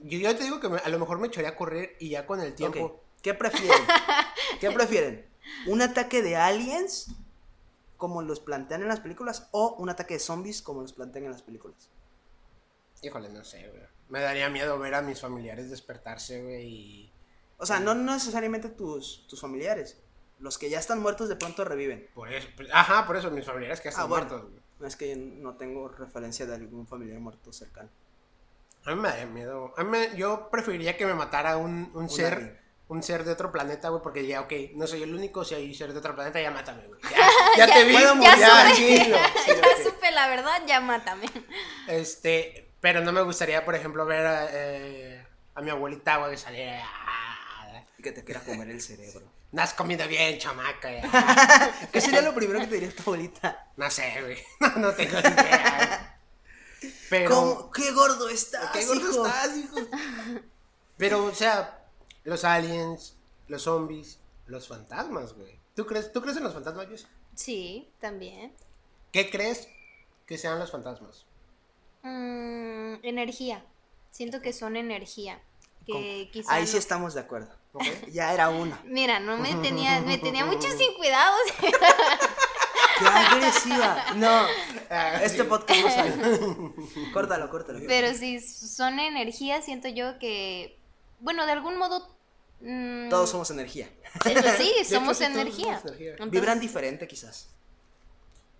[0.00, 2.40] Yo, yo te digo que a lo mejor me echaría a correr y ya con
[2.40, 3.00] el tiempo...
[3.22, 3.80] ¿Qué prefieren?
[4.60, 5.26] ¿Qué prefieren?
[5.68, 7.14] ¿Un ataque de aliens
[7.96, 11.30] como los plantean en las películas o un ataque de zombies como los plantean en
[11.30, 11.88] las películas?
[13.00, 13.82] Híjole, no sé, güey.
[14.08, 17.13] Me daría miedo ver a mis familiares despertarse, güey, y...
[17.58, 20.00] O sea, no necesariamente tus, tus familiares.
[20.38, 22.08] Los que ya están muertos de pronto reviven.
[22.14, 24.62] Por eso, pues, ajá, por eso mis familiares que ya están ah, muertos, güey.
[24.80, 27.88] No es que no tengo referencia de algún familiar muerto cercano.
[28.84, 29.72] A mí me daría miedo.
[29.76, 33.88] A mí yo preferiría que me matara un, un ser un ser de otro planeta,
[33.88, 36.50] güey, porque ya, ok, no soy el único, si hay ser de otro planeta, ya
[36.50, 37.00] mátame, güey.
[37.56, 41.26] Ya, te vi, ya, ya, ya supe la verdad, ya mátame.
[41.88, 46.60] Este, pero no me gustaría, por ejemplo, ver a, eh, a mi abuelita, güey, salir
[46.60, 46.72] y
[48.04, 49.26] que te quiera comer el cerebro.
[49.54, 50.90] No has comido bien, chamaca.
[51.92, 53.70] ¿Qué sería lo primero que te diría tu abuelita?
[53.76, 54.38] No sé, güey.
[54.60, 56.20] No, no tengo idea.
[57.08, 57.70] Pero...
[57.72, 59.76] ¿Qué gordo estás, ¿Qué gordo estás, hijo?
[60.96, 61.86] Pero, o sea,
[62.24, 65.56] los aliens, los zombies, los fantasmas, güey.
[65.76, 67.06] ¿Tú crees, ¿Tú crees en los fantasmas, Jess?
[67.36, 68.52] Sí, también.
[69.12, 69.68] ¿Qué crees
[70.26, 71.26] que sean los fantasmas?
[72.02, 73.64] Mm, energía.
[74.10, 75.40] Siento que son energía.
[75.86, 77.54] Que Ahí sí estamos de acuerdo.
[78.10, 78.80] Ya era una.
[78.84, 81.36] Mira, no me tenía, me tenía mucho sin cuidado.
[82.98, 84.04] ¡Qué agresiva!
[84.16, 84.46] No,
[84.90, 86.14] ah, este podcast no sale.
[87.12, 87.80] córtalo, córtalo.
[87.86, 90.78] Pero si son energía, siento yo que,
[91.18, 92.14] bueno, de algún modo
[92.64, 93.10] Mm.
[93.10, 93.88] Todos somos energía.
[94.56, 95.82] sí, somos energía.
[96.28, 97.50] Vibran diferente quizás.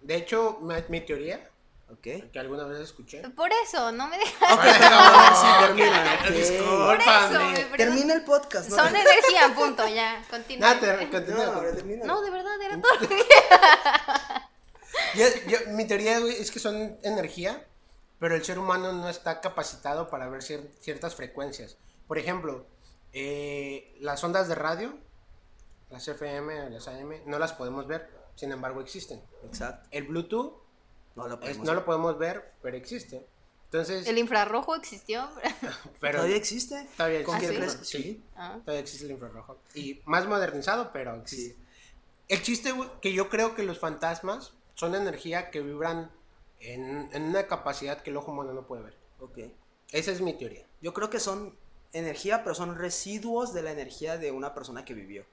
[0.03, 1.51] De hecho, mi, teoría,
[2.01, 3.23] que alguna vez escuché.
[3.31, 4.41] Por eso, no me dejas.
[5.61, 6.19] termina.
[7.77, 8.71] Termina el podcast.
[8.71, 10.23] Son energía, punto, ya.
[10.31, 10.75] Continúa.
[12.05, 13.09] No, de verdad, era todo.
[15.73, 17.67] mi teoría es que son energía,
[18.19, 21.77] pero el ser humano no está capacitado para ver ciertas frecuencias.
[22.07, 22.67] Por ejemplo,
[23.13, 24.99] eh, las ondas de radio,
[25.91, 29.23] las FM, las AM, no las podemos ver, sin embargo existen.
[29.45, 29.89] Exacto.
[29.91, 30.64] El Bluetooth
[31.17, 33.27] no lo podemos, no lo podemos ver, pero existe.
[33.67, 35.29] Entonces, el infrarrojo existió.
[36.01, 36.87] pero todavía existe.
[36.97, 37.85] Todavía existe.
[37.85, 38.25] Sí.
[38.37, 38.59] Ah.
[38.61, 39.59] Todavía existe el infrarrojo.
[39.75, 41.57] Y más modernizado, pero existe.
[42.29, 42.73] El chiste
[43.03, 46.11] que yo creo que los fantasmas son energía que vibran
[46.61, 48.97] en, en, una capacidad que el ojo humano no puede ver.
[49.19, 49.39] Ok.
[49.91, 50.67] Esa es mi teoría.
[50.81, 51.59] Yo creo que son
[51.93, 55.27] energía, pero son residuos de la energía de una persona que vivió.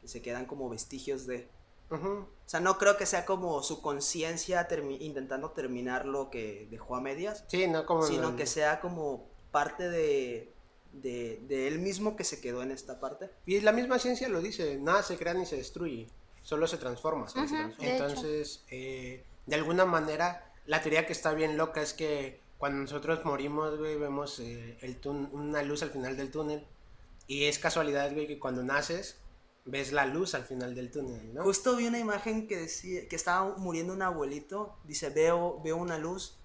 [0.00, 1.48] Que se quedan como vestigios de.
[1.90, 6.96] O sea, no creo que sea como su conciencia termi- intentando terminar lo que dejó
[6.96, 8.02] a medias, Sí, no como...
[8.02, 10.52] sino el- que sea como parte de,
[10.92, 13.30] de, de él mismo que se quedó en esta parte.
[13.46, 16.08] Y la misma ciencia lo dice, nada se crea ni se destruye,
[16.42, 17.24] solo se transforma.
[17.24, 17.74] Ujú, de hecho.
[17.80, 23.24] Entonces, eh, de alguna manera, la teoría que está bien loca es que cuando nosotros
[23.24, 26.64] morimos, güey, vemos eh, el tun- una luz al final del túnel.
[27.28, 29.18] Y es casualidad, güey, que cuando naces,
[29.66, 31.42] ves la luz al final del túnel, ¿no?
[31.42, 35.98] Justo vi una imagen que decía que estaba muriendo un abuelito, dice, veo, veo una
[35.98, 36.36] luz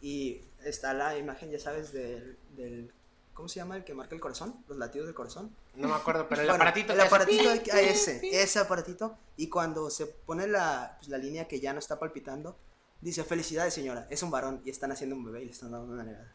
[0.00, 2.92] y está la imagen, ya sabes, del, del
[3.32, 4.62] ¿cómo se llama el que marca el corazón?
[4.68, 5.54] Los latidos del corazón.
[5.74, 6.92] No me acuerdo, pero el Bueno, aparatito...
[6.92, 9.16] el hace aparatito, el pi, ese, ese aparatito.
[9.36, 12.56] Y cuando se pone la, pues, la línea que ya no está palpitando,
[13.00, 15.92] dice, felicidades señora, es un varón y están haciendo un bebé y le están dando
[15.92, 16.34] una negada.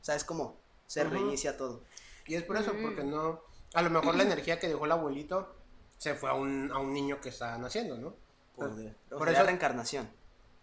[0.00, 1.10] O sea, es como, se Ujú.
[1.14, 1.84] reinicia todo.
[2.26, 2.82] Y es por eso, Mm.
[2.82, 3.40] porque no...
[3.74, 5.54] A lo mejor la energía que dejó el abuelito
[6.02, 8.12] se fue a un, a un niño que está naciendo, ¿no?
[8.56, 8.70] Por,
[9.08, 10.10] Por por eso- eso reencarnación.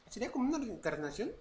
[0.10, 1.32] ¿Sería como una reencarnación?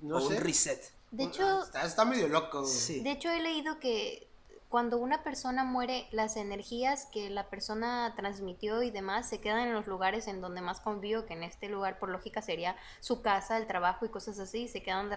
[0.00, 0.36] No o sé.
[0.38, 0.82] un reset.
[1.10, 2.64] De hecho, Está, está medio loco.
[2.64, 3.00] Sí.
[3.02, 4.26] De hecho, he leído que
[4.70, 9.74] cuando una persona muere, las energías que la persona transmitió y demás se quedan en
[9.74, 13.58] los lugares en donde más convivió, que en este lugar por lógica sería su casa,
[13.58, 15.10] el trabajo y cosas así, se quedan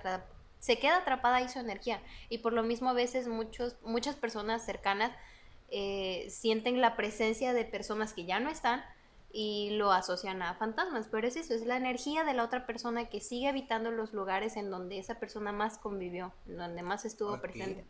[0.60, 2.02] se queda atrapada ahí su energía.
[2.28, 5.12] Y por lo mismo a veces muchos, muchas personas cercanas
[5.76, 8.84] eh, sienten la presencia de personas que ya no están
[9.32, 11.08] y lo asocian a fantasmas.
[11.10, 14.56] Pero es eso, es la energía de la otra persona que sigue habitando los lugares
[14.56, 17.84] en donde esa persona más convivió, en donde más estuvo presente.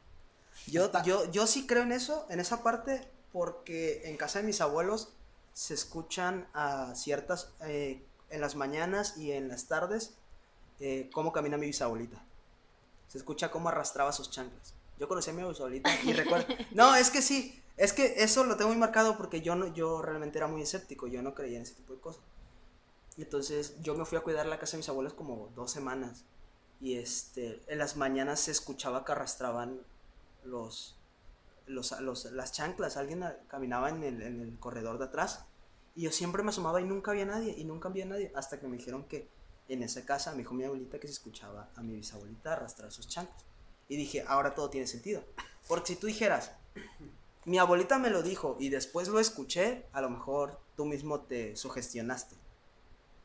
[0.67, 4.62] Yo, yo, yo sí creo en eso, en esa parte, porque en casa de mis
[4.62, 5.10] abuelos
[5.52, 10.15] se escuchan a ciertas, eh, en las mañanas y en las tardes,
[10.80, 12.24] eh, cómo camina mi bisabuelita.
[13.10, 14.74] Se escucha cómo arrastraba sus chanclas.
[15.00, 16.48] Yo conocí a mi bisabuelita y recuerdo...
[16.72, 20.02] No, es que sí, es que eso lo tengo muy marcado porque yo, no, yo
[20.02, 22.24] realmente era muy escéptico, yo no creía en ese tipo de cosas.
[23.18, 26.26] Entonces yo me fui a cuidar la casa de mis abuelos como dos semanas.
[26.82, 29.80] Y este, en las mañanas se escuchaba que arrastraban
[30.44, 30.96] los,
[31.68, 32.98] los, los- las chanclas.
[32.98, 35.46] Alguien caminaba en el, en el corredor de atrás.
[35.96, 37.54] Y yo siempre me asomaba y nunca había nadie.
[37.58, 38.32] Y nunca había nadie.
[38.36, 39.30] Hasta que me dijeron que
[39.70, 43.08] en esa casa me dijo mi abuelita que se escuchaba a mi bisabuelita arrastrar sus
[43.08, 43.46] chanclas.
[43.88, 45.24] Y dije, ahora todo tiene sentido.
[45.68, 46.52] Porque si tú dijeras,
[47.45, 51.56] mi abuelita me lo dijo y después lo escuché, a lo mejor tú mismo te
[51.56, 52.36] sugestionaste.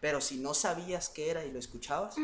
[0.01, 2.15] Pero si no sabías qué era y lo escuchabas,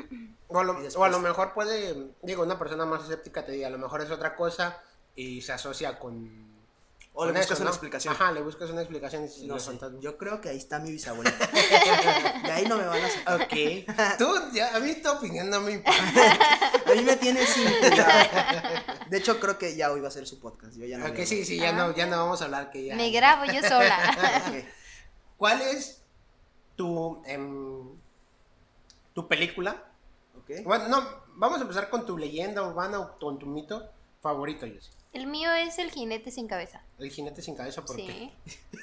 [0.49, 3.45] O a, lo, Y o después- a lo mejor puede, digo, una persona más escéptica
[3.45, 4.81] te diga, a lo mejor es otra cosa
[5.17, 6.54] y se asocia con...
[7.17, 7.71] o le buscas eso, una ¿no?
[7.71, 8.13] explicación.
[8.15, 10.03] Ajá, le buscas una explicación y dices, No "Los sé, fantasmas".
[10.03, 11.47] yo creo que ahí está mi bisabuelita.
[12.45, 13.41] De ahí no me van a sacar.
[13.43, 13.53] Ok.
[14.19, 16.01] Tú, ya, a mí tu opinión no me importa.
[16.87, 18.29] A mí me tiene sin cuidado.
[19.09, 20.77] De hecho, creo que ya hoy va a ser su podcast.
[20.77, 22.85] Yo ya no ok, voy sí, sí, ya no, ya no vamos a hablar que
[22.85, 22.97] ya...
[22.97, 23.97] Me grabo yo sola.
[23.97, 24.43] hablar.
[24.49, 24.65] Ok.
[25.37, 26.03] ¿Cuál es
[26.77, 27.91] tu, em,
[29.13, 29.85] tu película?
[30.39, 30.65] Ok.
[30.65, 33.89] Bueno, no, vamos a empezar con tu leyenda urbana o con tu mito
[34.21, 34.91] favorito, Jessy.
[35.15, 36.83] El mío es el jinete sin cabeza.
[36.99, 38.33] El jinete sin cabeza, ¿por qué?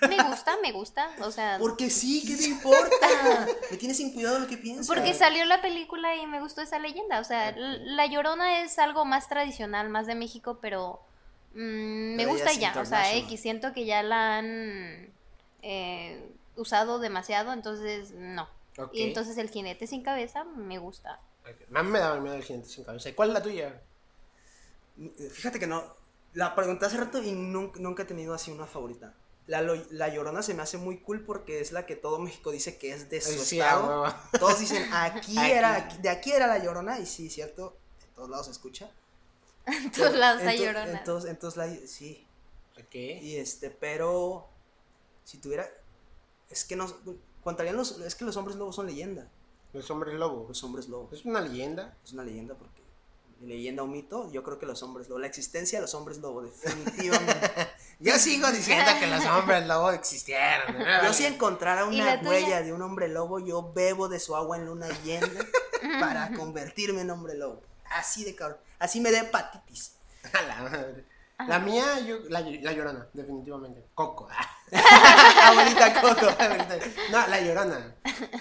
[0.08, 1.10] Me gusta, me gusta.
[1.20, 3.48] O sea, Porque sí, ¿qué te importa?
[3.70, 4.88] Me tienes sin cuidado lo que piensas.
[4.88, 7.20] porque salió la película y me gustó esa leyenda.
[7.20, 11.02] O sea, La Llorona es algo más tradicional, más de México, pero
[11.54, 12.80] mm, me Pero gusta ya.
[12.80, 13.14] O sea.
[13.14, 15.12] X, siento que ya la han
[15.62, 18.48] eh, usado demasiado, entonces no.
[18.94, 21.20] Y entonces el jinete sin cabeza me gusta.
[21.68, 23.10] Mí me daba miedo el jinete sin cabeza.
[23.10, 23.82] ¿Y cuál es la tuya?
[25.30, 26.00] Fíjate que no.
[26.34, 29.14] La pregunté hace rato y nunca, nunca he tenido así una favorita.
[29.48, 32.78] La, la Llorona se me hace muy cool porque es la que todo México dice
[32.78, 33.84] que es de su sí, estado.
[33.84, 34.16] a huevo.
[34.40, 35.52] Todos dicen, aquí, Aquí.
[35.52, 37.00] era, aquí- de aquí era la Llorona.
[37.00, 37.76] Y sí, cierto,
[38.08, 38.90] en todos lados se escucha.
[39.66, 40.92] En todos lados Ento- Llorona.
[41.00, 42.26] En todos, en todos lados, sí.
[42.80, 42.96] Ok.
[42.96, 44.48] Y este, pero
[45.26, 45.68] si tuviera,
[46.50, 46.88] es que no,
[47.44, 49.28] contarían los, es que los hombres lobos son leyenda.
[49.74, 50.48] Los hombres lobos.
[50.50, 51.96] Los hombres lobos Es una leyenda.
[52.04, 52.81] es una leyenda porque
[53.42, 56.46] leyenda o mito, yo creo que los hombres lobos, la existencia de los hombres lobos,
[56.62, 57.52] definitivamente.
[58.00, 60.76] Yo sigo diciendo que los hombres lobos existieron.
[61.04, 64.58] yo si encontrara ¿Y una huella de un hombre lobo, yo bebo de su agua
[64.58, 65.30] en luna llena
[66.00, 67.62] para convertirme en hombre lobo.
[67.92, 68.58] Así de cabrón.
[68.80, 69.98] Así me dé hepatitis.
[70.34, 71.06] A la madre.
[71.48, 73.84] La mía, yo, la, la llorona, definitivamente.
[73.94, 74.28] Coco.
[75.44, 76.28] Abuelita Coco.
[77.12, 77.96] No, la llorona.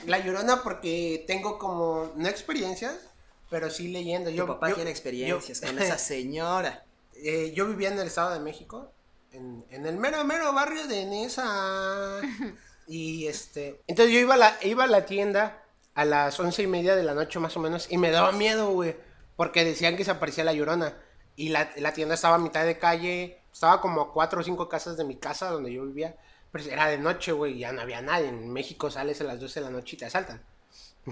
[0.07, 3.10] La llorona porque tengo como, no experiencias,
[3.51, 4.31] pero sí leyendo.
[4.31, 6.85] Tu Yo, papá yo- tiene experiencias yo- con esa señora.
[7.15, 8.93] eh, yo vivía en el Estado de México,
[9.33, 12.21] en, en el mero, mero barrio de Nesa.
[12.87, 15.63] Y este, entonces yo iba a, la, iba a la tienda
[15.95, 18.73] a las once y media de la noche más o menos y me daba miedo,
[18.73, 18.97] güey,
[19.37, 20.97] porque decían que se aparecía la llorona.
[21.37, 24.69] Y la, la tienda estaba a mitad de calle, estaba como a cuatro o cinco
[24.69, 26.17] casas de mi casa donde yo vivía.
[26.51, 28.27] Pues era de noche, güey, ya no había nadie.
[28.29, 30.43] En México sales a las 12 de la noche y te asaltan.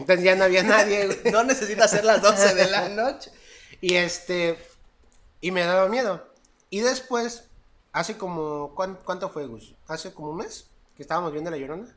[0.01, 1.33] Entonces ya no había nadie, güey.
[1.33, 3.31] No necesita ser las 12 de la noche.
[3.81, 4.59] Y este.
[5.41, 6.27] Y me daba miedo.
[6.71, 7.45] Y después,
[7.93, 8.75] hace como.
[8.75, 9.75] ¿cuán- ¿Cuánto fue, Gus?
[9.87, 11.97] Hace como un mes que estábamos viendo La Llorona.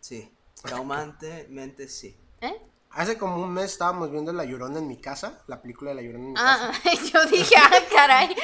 [0.00, 0.30] Sí,
[0.62, 2.16] traumantemente sí.
[2.40, 2.60] ¿Eh?
[2.92, 5.38] Hace como un mes estábamos viendo La Llorona en mi casa.
[5.46, 6.90] La película de La Llorona en mi Ah, casa.
[7.12, 8.28] yo dije, ah, caray.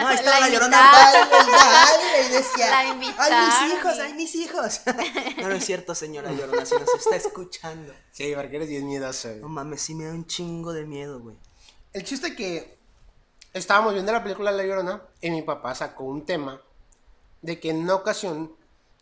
[0.00, 1.02] No, estaba la, llorona, invitada.
[1.02, 4.80] baile, baile, y decía, La ay, mis hijos, ay, mis hijos.
[5.42, 7.92] No, no es cierto, señora Llorona, si nos está escuchando.
[8.12, 9.28] Sí, porque eres bien miedoso.
[9.30, 9.40] güey.
[9.40, 11.36] No mames, sí me da un chingo de miedo, güey.
[11.92, 12.78] El chiste que
[13.52, 16.60] estábamos viendo la película La Llorona y mi papá sacó un tema
[17.42, 18.54] de que en una ocasión,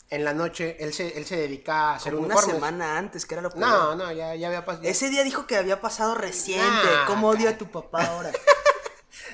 [0.08, 2.54] en la noche, él se, él se dedica a hacer Como una uniformes.
[2.56, 3.60] semana antes, que era lo peor.
[3.60, 4.86] No, no, ya, ya había pasado.
[4.86, 6.64] Ese día dijo que había pasado reciente.
[6.66, 8.30] Nah, ¿Cómo odio a tu papá ahora?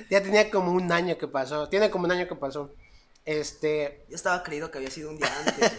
[0.09, 1.69] Ya tenía como un año que pasó.
[1.69, 2.73] Tiene como un año que pasó.
[3.25, 4.05] Este.
[4.09, 5.71] Yo estaba creído que había sido un día antes.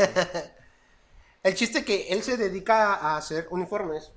[1.43, 4.13] El chiste que él se dedica a hacer uniformes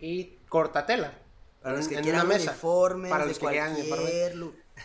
[0.00, 1.14] y corta tela.
[1.62, 2.50] Para los que en quieran una mesa.
[2.50, 4.04] uniformes, Para de los que quieran uniformes.
[4.10, 4.36] cualquier,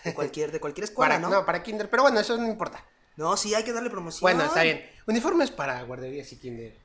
[0.04, 1.30] de cualquier, de cualquier escuela, Para, ¿no?
[1.30, 1.46] ¿no?
[1.46, 1.90] para Kinder.
[1.90, 2.86] Pero bueno, eso no importa.
[3.18, 4.22] No, sí, hay que darle promoción.
[4.22, 4.90] Bueno, está bien.
[5.08, 6.78] Uniformes para guarderías y Kinder.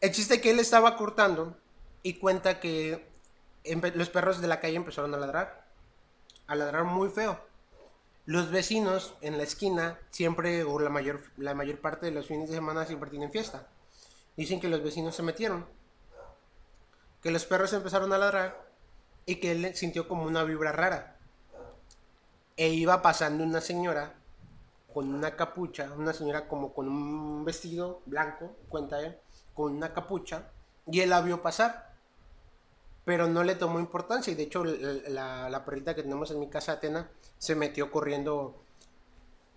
[0.00, 1.56] El chiste que él estaba cortando
[2.02, 3.06] y cuenta que
[3.94, 5.66] los perros de la calle empezaron a ladrar.
[6.46, 7.38] A ladrar muy feo.
[8.24, 12.48] Los vecinos en la esquina siempre, o la mayor, la mayor parte de los fines
[12.48, 13.68] de semana siempre tienen fiesta.
[14.36, 15.66] Dicen que los vecinos se metieron.
[17.22, 18.68] Que los perros empezaron a ladrar
[19.26, 21.11] y que él sintió como una vibra rara.
[22.64, 24.04] E iba pasando una señora
[24.94, 29.12] con una capucha, una señora como con un vestido blanco, cuenta él,
[29.56, 30.36] con una capucha,
[30.86, 31.72] y él la vio pasar,
[33.04, 36.48] pero no le tomó importancia, y de hecho la, la- perrita que tenemos en mi
[36.48, 38.62] casa, Atena, se metió corriendo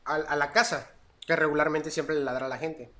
[0.05, 0.89] a, a la casa,
[1.27, 2.91] que regularmente siempre le ladra a la gente.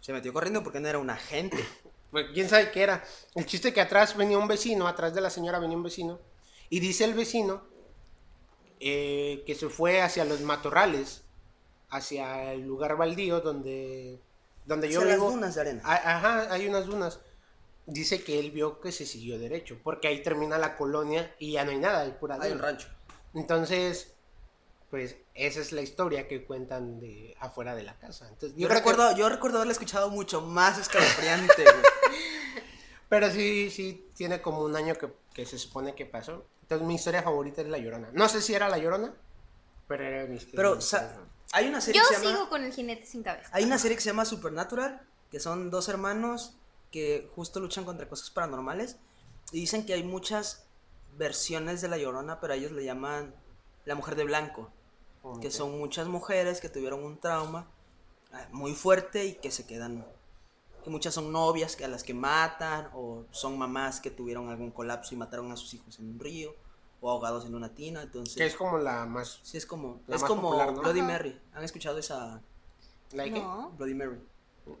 [0.00, 1.58] Se metió corriendo porque no era un agente.
[2.10, 3.04] Pues quién sabe qué era.
[3.34, 6.18] El chiste que atrás venía un vecino, atrás de la señora venía un vecino,
[6.70, 7.64] y dice el vecino
[8.80, 11.22] eh, que se fue hacia los matorrales,
[11.90, 14.20] hacia el lugar baldío donde,
[14.66, 15.30] donde yo Hacia las vivo.
[15.32, 15.82] dunas de arena.
[15.84, 17.20] A- Ajá, hay unas dunas.
[17.86, 21.64] Dice que él vio que se siguió derecho, porque ahí termina la colonia y ya
[21.64, 22.88] no hay nada, hay pura Hay un rancho.
[23.34, 24.12] Entonces,
[24.90, 28.28] pues esa es la historia que cuentan de afuera de la casa.
[28.28, 31.64] Entonces, Yo, que- recuerdo, yo recuerdo haberla escuchado mucho más escalofriante.
[33.08, 35.08] Pero sí, sí, tiene como un año que,
[35.38, 36.44] que se supone que pasó.
[36.62, 38.10] Entonces mi historia favorita es La Llorona.
[38.12, 39.14] No sé si era La Llorona,
[39.86, 40.56] pero era mi historia.
[40.56, 40.78] Pero,
[41.52, 42.34] hay una serie Yo que se llama...
[42.34, 43.48] sigo con el jinete sin cabeza.
[43.52, 46.56] Hay una serie que se llama Supernatural, que son dos hermanos
[46.90, 48.96] que justo luchan contra cosas paranormales.
[49.52, 50.66] Y dicen que hay muchas
[51.16, 53.32] versiones de La Llorona, pero a ellos le llaman
[53.84, 54.72] La Mujer de Blanco.
[55.40, 57.70] Que son muchas mujeres que tuvieron un trauma
[58.32, 60.04] eh, muy fuerte y que se quedan...
[60.82, 64.70] Que muchas son novias que a las que matan, o son mamás que tuvieron algún
[64.70, 66.54] colapso y mataron a sus hijos en un río,
[67.00, 68.02] o ahogados en una tina.
[68.02, 69.40] Entonces, Que es como la más...
[69.42, 70.80] sí, es como, la es más como popular, ¿no?
[70.80, 71.08] Bloody Ajá.
[71.08, 71.40] Mary.
[71.54, 72.40] ¿Han escuchado esa
[73.12, 73.40] ¿La de qué?
[73.40, 73.70] No.
[73.76, 74.18] Bloody Mary?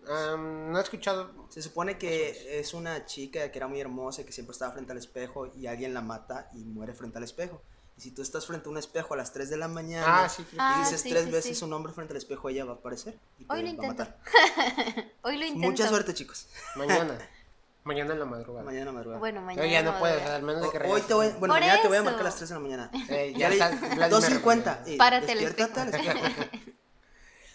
[0.06, 1.30] No he escuchado...
[1.48, 4.92] Se supone que es una chica que era muy hermosa y que siempre estaba frente
[4.92, 7.62] al espejo y alguien la mata y muere frente al espejo.
[7.98, 10.28] Y si tú estás frente a un espejo a las 3 de la mañana Ah,
[10.28, 11.64] sí, y Ah, dices sí, tres sí, veces sí.
[11.64, 13.74] un nombre frente al espejo, ella va a aparecer y te Hoy lo va a
[13.74, 13.88] intento.
[14.04, 14.18] matar.
[15.22, 15.68] Hoy lo intento.
[15.68, 16.46] Mucha suerte, chicos.
[16.76, 17.18] mañana.
[17.84, 18.64] mañana en la madrugada.
[18.64, 19.18] Mañana madrugada.
[19.18, 19.62] Bueno, mañana.
[19.62, 21.06] Pero ya no puedes, al menos de que O- hoy regreses.
[21.08, 22.90] te voy, bueno, Por mañana te voy a marcar a las 3 de la mañana.
[23.08, 24.64] Eh, ya Ya está, le- Vladimir, 2.50.
[24.64, 24.92] ya.
[24.92, 25.70] eh, Párate al espejo.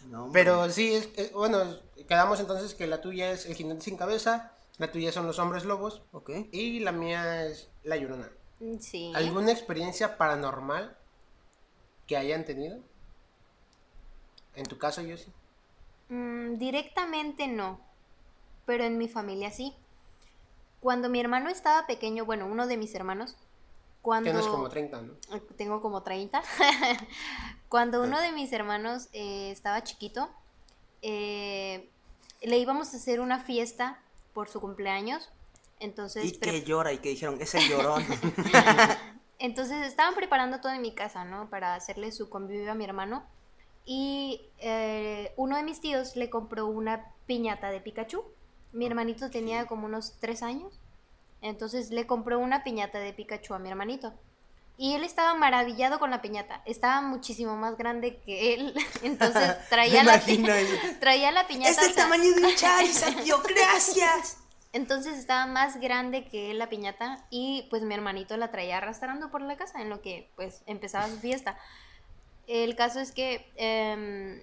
[0.09, 0.43] No, hombre.
[0.43, 1.63] Pero sí, es, es- bueno,
[2.07, 5.63] quedamos entonces que la tuya es El jinete sin cabeza, la tuya son Los hombres
[5.65, 6.29] lobos Ok.
[6.51, 8.29] y la mía es La Llorona.
[8.63, 9.11] Mm, Sí.
[9.15, 10.95] ¿Alguna experiencia paranormal
[12.07, 12.79] que hayan tenido?
[14.55, 15.31] En tu caso, yo sí.
[16.09, 17.79] Mm, directamente no,
[18.65, 19.75] pero en mi familia sí.
[20.79, 23.35] Cuando mi hermano estaba pequeño, bueno, uno de mis hermanos,
[24.01, 24.29] cuando...
[24.29, 25.13] Tienes como 30, ¿no?
[25.33, 26.43] Eh, Tengo como 30.
[27.69, 30.29] Cuando uno de mis hermanos eh, estaba chiquito,
[31.01, 31.89] eh,
[32.41, 33.99] le íbamos a hacer una fiesta
[34.33, 35.29] por su cumpleaños.
[35.83, 38.05] Entonces, Y que llora y que dijeron, es el llorón.
[39.39, 41.49] entonces estaban preparando todo en mi casa, ¿no?
[41.49, 43.25] Para hacerle su convivio a mi hermano.
[43.85, 48.23] Y eh, uno de mis tíos le compró una piñata de Pikachu.
[48.71, 50.79] Mi hermanito tenía como unos tres años.
[51.41, 54.13] Entonces le compró una piñata de Pikachu a mi hermanito.
[54.77, 56.61] Y él estaba maravillado con la piñata.
[56.65, 58.73] Estaba muchísimo más grande que él.
[59.03, 60.97] Entonces traía, la, pi- imagino eso.
[61.01, 61.71] traía la piñata.
[61.71, 64.37] es del o sea, tamaño de un Charizard, tío, gracias.
[64.73, 69.41] Entonces estaba más grande que la piñata y pues mi hermanito la traía arrastrando por
[69.41, 71.57] la casa en lo que pues empezaba su fiesta.
[72.47, 74.41] El caso es que em,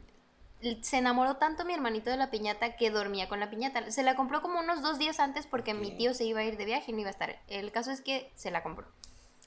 [0.83, 3.91] se enamoró tanto mi hermanito de la piñata que dormía con la piñata.
[3.91, 6.57] Se la compró como unos dos días antes porque mi tío se iba a ir
[6.57, 7.37] de viaje y no iba a estar.
[7.49, 8.87] El caso es que se la compró.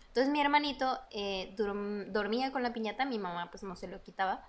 [0.09, 4.45] Entonces mi hermanito eh, dormía con la piñata, mi mamá pues no se lo quitaba.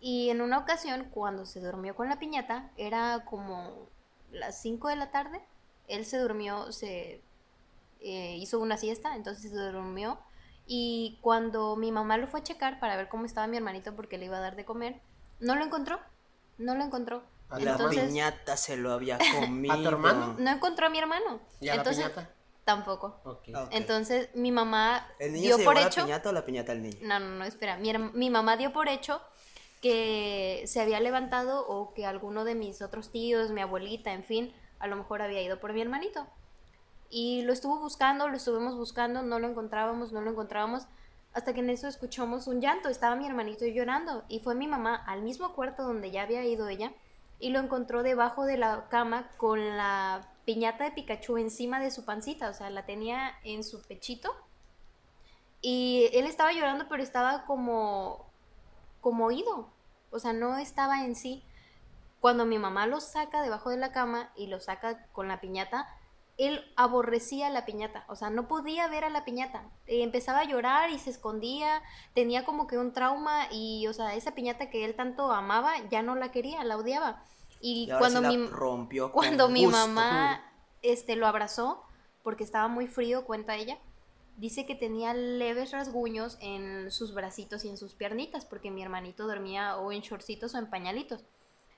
[0.00, 3.88] Y en una ocasión, cuando se durmió con la piñata, era como
[4.32, 5.40] las 5 de la tarde,
[5.86, 7.22] él se durmió, se
[8.00, 10.18] eh, hizo una siesta, entonces se durmió.
[10.66, 14.18] Y cuando mi mamá lo fue a checar para ver cómo estaba mi hermanito porque
[14.18, 15.00] le iba a dar de comer,
[15.40, 15.98] no lo encontró,
[16.58, 17.22] no lo encontró.
[17.50, 19.74] La piñata se lo había comido.
[19.74, 20.36] ¿A tu hermano?
[20.38, 21.40] No encontró a mi hermano.
[21.60, 22.34] ¿Y a Entonces, la piñata?
[22.64, 23.18] Tampoco.
[23.70, 26.00] Entonces mi mamá ¿El niño dio por hecho.
[26.00, 26.98] la piñata o la piñata al niño?
[27.00, 27.78] No, no, no, espera.
[27.78, 29.22] Mi, mi, mamá dio por hecho
[29.80, 34.52] que se había levantado o que alguno de mis otros tíos, mi abuelita, en fin,
[34.78, 36.26] a lo mejor había ido por mi hermanito.
[37.10, 40.86] Y lo estuvo buscando, lo estuvimos buscando, no lo encontrábamos, no lo encontrábamos,
[41.32, 44.96] hasta que en eso escuchamos un llanto, estaba mi hermanito llorando y fue mi mamá
[45.06, 46.92] al mismo cuarto donde ya había ido ella
[47.38, 52.04] y lo encontró debajo de la cama con la piñata de Pikachu encima de su
[52.04, 54.34] pancita, o sea, la tenía en su pechito.
[55.60, 58.27] Y él estaba llorando, pero estaba como
[59.00, 59.68] como oído,
[60.10, 61.42] o sea, no estaba en sí.
[62.20, 65.88] Cuando mi mamá lo saca debajo de la cama y lo saca con la piñata,
[66.38, 69.64] él aborrecía la piñata, o sea, no podía ver a la piñata.
[69.86, 71.82] empezaba a llorar y se escondía,
[72.14, 76.02] tenía como que un trauma y, o sea, esa piñata que él tanto amaba ya
[76.02, 77.24] no la quería, la odiaba.
[77.60, 80.40] Y, cuando mi rompió cuando mi mamá
[80.82, 81.82] este lo abrazó
[82.22, 83.78] porque estaba muy frío, cuenta ella.
[84.38, 89.26] Dice que tenía leves rasguños en sus bracitos y en sus piernitas porque mi hermanito
[89.26, 91.24] dormía o en shortcitos o en pañalitos.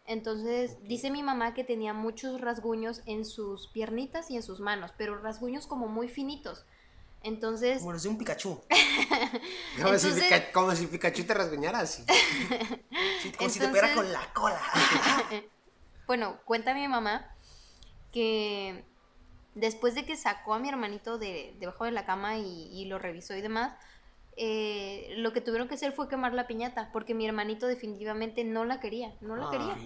[0.04, 4.92] Entonces, dice mi mamá que tenía muchos rasguños en sus piernitas y en sus manos,
[4.98, 6.66] pero rasguños como muy finitos.
[7.22, 7.78] Entonces.
[7.78, 8.60] Como los de un Pikachu.
[10.52, 12.04] como, si Pikachu te rasguñara así.
[13.38, 14.60] como si te pegara con la cola.
[16.06, 17.34] bueno, cuenta mi mamá
[18.12, 18.84] que
[19.54, 23.34] después de que sacó a mi hermanito de debajo de la cama y, lo revisó
[23.36, 23.74] y demás,
[24.36, 28.64] eh, lo que tuvieron que hacer fue quemar la piñata, porque mi hermanito definitivamente no
[28.64, 29.76] la quería, no la quería.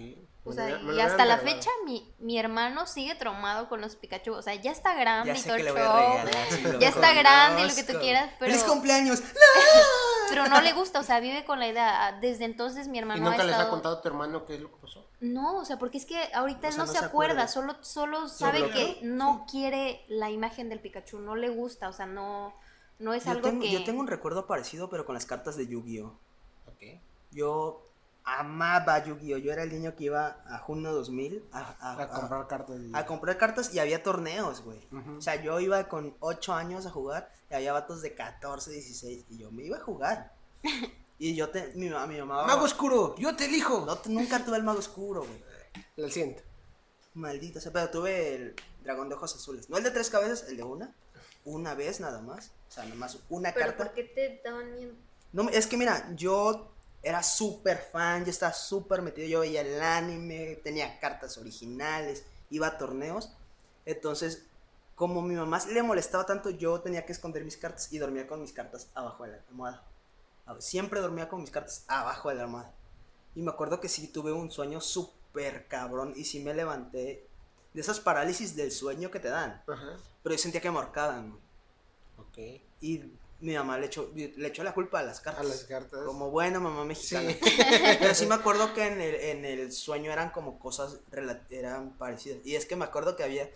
[0.47, 4.31] O sea, y hasta la fecha mi, mi, hermano sigue traumado con los Pikachu.
[4.33, 6.79] O sea, ya está grande y todo el show.
[6.79, 8.51] ya está grande y lo que tú quieras, pero...
[8.51, 9.23] ¡Feliz cumpleaños!
[10.29, 12.17] pero no le gusta, o sea, vive con la idea.
[12.19, 14.71] Desde entonces mi hermano ¿Y nunca les ha contado a tu hermano qué es lo
[14.71, 15.05] que pasó?
[15.21, 18.99] No, o sea, porque es que ahorita él no, se, acuerda, solo, solo sabe que
[19.01, 22.53] no quiere la imagen del Pikachu, no le gusta, o sea, no,
[22.99, 23.71] no es algo que...
[23.71, 26.13] Yo tengo un recuerdo parecido, pero con las cartas de Yu-Gi-Oh!
[26.67, 26.99] Ok.
[27.31, 27.83] Yo
[28.25, 29.37] amaba Yu-Gi-Oh!
[29.37, 32.81] Yo era el niño que iba a junio 2000 a, comprar cartas.
[32.93, 34.79] A comprar cartas y había torneos, güey.
[35.17, 39.25] O sea, yo iba con 8 años a jugar y había vatos de 14, 16
[39.29, 40.33] y yo me iba a jugar.
[41.17, 42.45] Y yo te, mi, mamá, mi mamá.
[42.45, 43.85] Mago oscuro, yo te elijo.
[43.85, 45.41] No, nunca tuve el mago oscuro, güey.
[45.95, 46.43] Lo siento.
[47.13, 49.69] Maldito, o sea, pero tuve el dragón de ojos azules.
[49.69, 50.93] No el de tres cabezas, el de una.
[51.45, 52.51] Una vez nada más.
[52.67, 53.85] O sea, nada más una ¿Pero carta.
[53.85, 54.93] ¿Por qué te daban miedo?
[55.31, 56.74] No, es que mira, yo
[57.05, 62.65] era súper fan, yo estaba súper metido, yo veía el anime, tenía cartas originales, iba
[62.65, 63.31] a torneos.
[63.85, 64.47] Entonces,
[64.95, 68.41] como mi mamá le molestaba tanto, yo tenía que esconder mis cartas y dormía con
[68.41, 69.83] mis cartas abajo de la almohada.
[70.57, 72.73] Siempre dormía con mis cartas abajo de la almohada.
[73.35, 77.27] Y me acuerdo que sí tuve un sueño súper cabrón y sí me levanté
[77.71, 79.61] de esas parálisis del sueño que te dan.
[79.67, 81.37] Pero yo sentía que me marcaban.
[82.17, 82.39] Ok.
[82.81, 83.11] Y
[83.45, 85.45] mi mamá le echó, le echó la culpa a las cartas.
[85.45, 86.01] A las cartas.
[86.05, 87.31] Como buena mamá mexicana.
[87.99, 90.99] Pero sí me acuerdo que en el, en el sueño eran como cosas
[91.49, 92.39] eran parecidas.
[92.43, 93.49] Y es que me acuerdo que había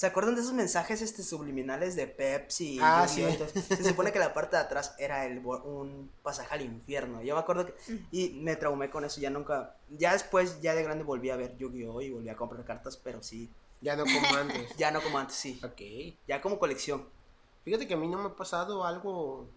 [0.00, 2.78] ¿Se acuerdan de esos mensajes este, subliminales de Pepsi?
[2.80, 3.22] Ah, sí.
[3.68, 7.22] se supone que la parte de atrás era el, un pasaje al infierno.
[7.22, 7.92] Yo me acuerdo que...
[7.92, 8.06] Mm.
[8.10, 9.76] Y me traumé con eso, ya nunca...
[9.90, 12.00] Ya después, ya de grande volví a ver Yu-Gi-Oh!
[12.00, 13.50] y volví a comprar cartas, pero sí.
[13.82, 14.74] Ya no como antes.
[14.78, 15.60] ya no como antes, sí.
[15.62, 16.16] Ok.
[16.26, 17.06] Ya como colección.
[17.64, 19.48] Fíjate que a mí no me ha pasado algo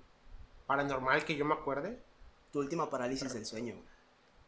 [0.68, 2.00] paranormal que yo me acuerde.
[2.52, 3.76] Tu última parálisis del sueño.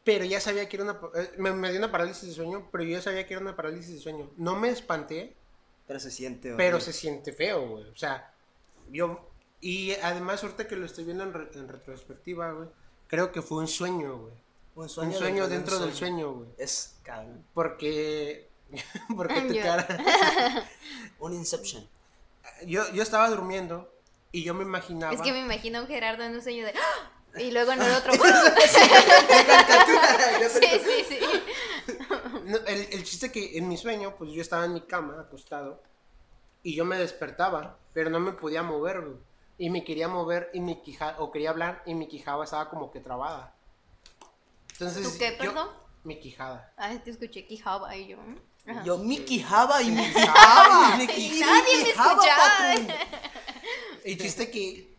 [0.04, 1.00] Pero ya sabía que era una...
[1.16, 3.56] Eh, me, me dio una parálisis de sueño, pero yo ya sabía que era una
[3.56, 4.30] parálisis de sueño.
[4.38, 5.36] No me espanté
[5.88, 6.54] pero se siente.
[6.56, 7.84] Pero se siente feo, güey.
[7.90, 8.34] O sea,
[8.90, 9.30] yo.
[9.62, 12.70] Y además, ahorita que lo estoy viendo en, retrospectiva, güey,
[13.08, 14.34] creo que fue un sueño, güey.
[14.76, 16.50] Un sueño, un sueño dentro, del sueño, güey.
[16.58, 17.46] Es cabrón.
[17.54, 18.50] Porque.
[19.16, 19.88] porque te cara.
[21.20, 21.88] un Inception.
[22.66, 23.94] Yo, yo estaba durmiendo
[24.32, 25.14] y yo me imaginaba.
[25.14, 26.74] Es que me imagino a un Gerardo en un sueño de.
[26.74, 27.12] ¡Ah!
[27.40, 28.14] Y luego en el otro.
[30.54, 31.20] sí, sí, sí
[32.46, 35.82] el, el chiste que en mi sueño, pues yo estaba en mi cama acostado
[36.64, 39.04] y yo me despertaba, pero no me podía mover,
[39.58, 42.92] y me quería mover y mi quijada, o quería hablar y mi quijada estaba como
[42.92, 43.56] que trabada.
[44.74, 45.70] Entonces, ¿Tú qué, yo- perdón?
[46.04, 46.74] mi quijada.
[46.78, 48.18] Ay, te escuché quijaba y yo.
[48.68, 48.84] Ajá.
[48.84, 50.98] Yo mi quijaba y mi quijaba.
[51.16, 52.76] Y nadie me escuchaba.
[54.04, 54.94] El chiste que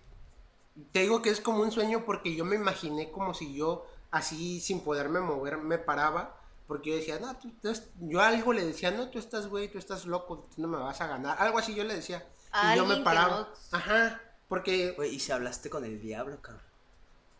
[0.93, 4.61] te digo que es como un sueño porque yo me imaginé como si yo así
[4.61, 6.37] sin poderme mover me paraba.
[6.67, 9.79] Porque yo decía, no, tú, tú yo algo le decía, no, tú estás güey, tú
[9.79, 11.37] estás loco, tú no me vas a ganar.
[11.41, 12.27] Algo así yo le decía.
[12.73, 13.49] Y yo me paraba.
[13.73, 16.63] no- Ajá, porque Güey, y si hablaste con el diablo, cabrón.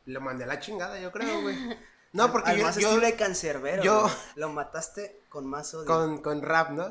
[0.07, 1.57] lo mandé a la chingada, yo creo, güey.
[2.17, 3.83] No, porque yo, yo- de cancerbero.
[3.83, 4.11] yo-.
[4.37, 5.87] Lo mataste con más odio.
[5.87, 6.91] con, con rap, ¿no?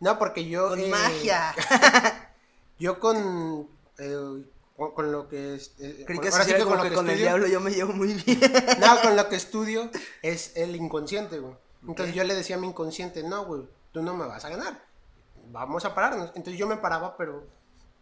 [0.00, 0.68] No, porque yo...
[0.68, 1.54] Con eh, magia.
[2.78, 3.68] Yo con...
[3.98, 4.44] eh,
[4.76, 5.72] con, con lo que es...
[5.78, 7.70] eh, Creí que, ahora sí que con lo que que con el diablo yo me
[7.70, 8.38] llevo muy bien.
[8.78, 9.90] No, con lo que estudio
[10.20, 11.54] es el inconsciente, güey.
[11.88, 14.82] Entonces yo le decía a mi inconsciente, no, güey, tú no me vas a ganar.
[15.46, 16.26] Vamos a pararnos.
[16.34, 17.46] Entonces yo me paraba, pero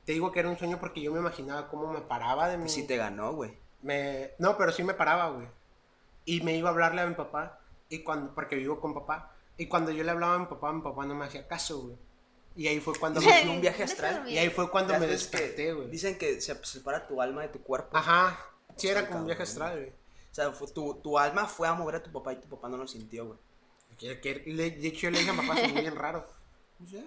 [0.05, 2.69] te digo que era un sueño porque yo me imaginaba cómo me paraba de mi...
[2.69, 3.57] Sí te ganó, güey.
[3.83, 4.33] me...
[4.39, 5.47] No, pero sí me paraba, güey.
[6.25, 8.35] Y me iba a hablarle a mi papá, y cuando...
[8.35, 9.33] porque vivo con papá.
[9.57, 11.97] Y cuando yo le hablaba a mi papá, mi papá no me hacía caso, güey.
[12.57, 13.51] Y ahí fue cuando me...
[13.51, 14.29] un viaje astral.
[14.29, 15.89] Y ahí fue cuando me desperté, güey.
[15.91, 17.97] Dicen que se separa tu alma de tu cuerpo.
[17.97, 18.39] Ajá.
[18.77, 19.91] Sí, era como un viaje astral, güey.
[19.91, 22.69] O sea, fue- tu, tu alma fue a mover a tu papá y tu papá
[22.69, 23.39] no lo sintió, güey.
[24.01, 26.27] De hecho, yo le dije a mi papá, es bien raro.
[26.91, 27.01] Sea,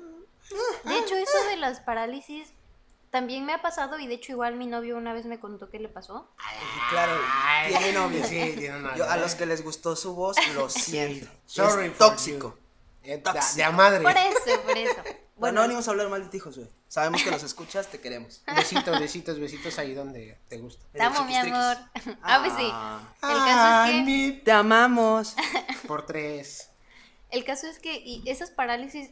[0.85, 2.53] De hecho, eso de las parálisis
[3.11, 5.79] también me ha pasado y de hecho igual mi novio una vez me contó qué
[5.79, 6.29] le pasó.
[6.89, 8.23] Claro, Ay, tiene novio.
[8.25, 8.97] Sí, tiene novio.
[8.97, 11.27] Yo, a los que les gustó su voz, lo siento.
[11.45, 12.57] Sorry es tóxico.
[13.03, 13.23] De,
[13.55, 14.03] de a madre.
[14.03, 15.01] Por eso, por eso.
[15.37, 16.67] Bueno, no venimos a hablar mal de ti, Josué.
[16.89, 18.41] Sabemos que nos escuchas, te queremos.
[18.55, 20.83] Besitos, besitos, besitos ahí donde te gusta.
[20.91, 21.77] te amo, mi amor.
[22.23, 22.67] Ah, pues sí.
[22.71, 22.99] Ah.
[23.21, 24.01] El caso es que...
[24.03, 25.35] mi- Te amamos.
[25.87, 26.69] Por tres.
[27.29, 29.11] El caso es que y esas parálisis,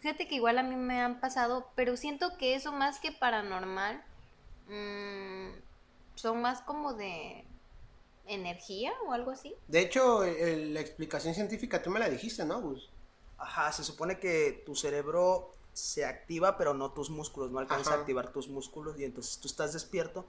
[0.00, 4.02] fíjate que igual a mí me han pasado, pero siento que eso más que paranormal,
[4.68, 5.48] mm,
[6.16, 7.44] son más como de
[8.26, 9.54] energía o algo así.
[9.68, 12.88] De hecho, el- la explicación científica tú me la dijiste, ¿no, Gus?
[13.38, 17.50] Ajá, se supone que tu cerebro se activa, pero no tus músculos.
[17.50, 17.98] No alcanza Ajá.
[17.98, 20.26] a activar tus músculos y entonces tú estás despierto,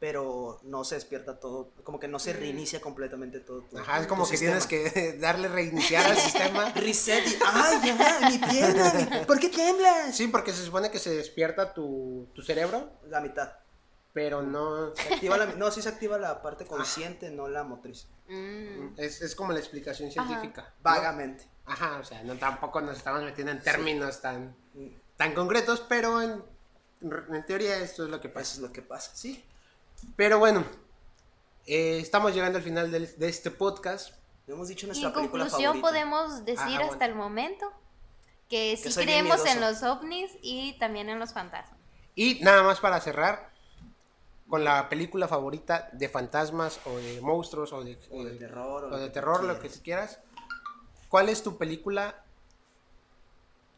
[0.00, 1.70] pero no se despierta todo.
[1.82, 3.62] Como que no se reinicia completamente todo.
[3.62, 4.58] tu- Ajá, es tu como que sistema.
[4.60, 6.70] tienes que darle reiniciar al sistema.
[6.74, 7.36] Reset y.
[7.44, 8.28] ¡Ay, ya!
[8.30, 8.92] ¡Mi pierna!
[8.94, 10.16] mi- ¿Por qué tiemblas?
[10.16, 13.52] Sí, porque se supone que se despierta tu, tu cerebro, La mitad.
[14.12, 14.94] pero no...
[14.94, 18.06] Se activa la, no, sí se activa la parte consciente, no la motriz.
[18.28, 18.94] Mm.
[18.98, 20.72] Es, es como la explicación científica.
[20.82, 21.48] Vagamente.
[21.66, 24.54] Ajá, o sea, no tampoco nos estamos metiendo en términos tan,
[25.16, 26.42] tan concretos, pero en,
[27.02, 28.54] en teoría esto es lo que Eso pasa.
[28.54, 29.44] es lo que pasa, sí.
[30.16, 30.64] Pero bueno,
[31.66, 34.14] eh, estamos llegando al final de este podcast.
[34.46, 35.88] No hemos dicho Y nuestra en película conclusión favorita.
[35.88, 37.04] podemos decir Ajá, hasta bueno.
[37.06, 37.72] el momento
[38.48, 41.78] que sí creemos en los ovnis y también en los fantasmas.
[42.14, 43.52] Y nada más para cerrar
[44.48, 48.84] con la película favorita de fantasmas o de monstruos o de, O de eh, terror,
[48.84, 49.76] o de que terror, lo quieras.
[49.76, 50.18] que quieras.
[51.10, 52.24] ¿Cuál es tu película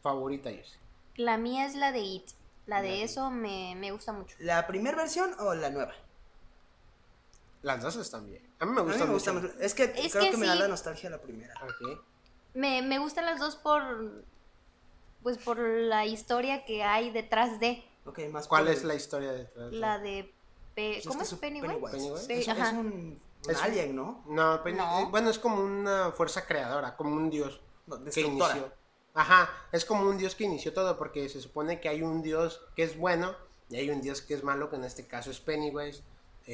[0.01, 0.77] favorita, Jessy?
[1.15, 2.29] La mía es la de It.
[2.65, 4.35] La La de de eso me, me gusta mucho.
[4.39, 5.93] ¿La primera versión o la nueva?
[7.61, 8.41] Las dos están bien.
[8.59, 9.41] A mí me A mí me mucho.
[9.59, 11.53] Es que Es creo que, que me da la nostalgia la primera.
[11.63, 11.99] Ok.
[12.53, 14.23] Me, me gustan las dos por
[15.23, 18.95] pues por la historia que hay detrás de Ok, más ¿Cuál por es el- la
[18.95, 19.69] historia detrás?
[19.71, 20.33] de- la de
[20.73, 21.73] Pe- pues ¿cómo que es Pennywise?
[21.91, 22.27] Pennywise.
[22.27, 22.69] Pe- Es, un- es ajá.
[22.71, 24.23] un, un Es un- alien, ¿no?
[24.27, 24.99] No, Penny- No.
[25.01, 28.73] eh, bueno, es como una fuerza creadora, como un dios No, que inició.
[29.13, 32.61] Ajá, es como un dios que inició todo, porque se supone que hay un dios
[32.75, 33.35] que es bueno
[33.69, 36.01] y hay un dios que es malo, que en este caso es Pennywise,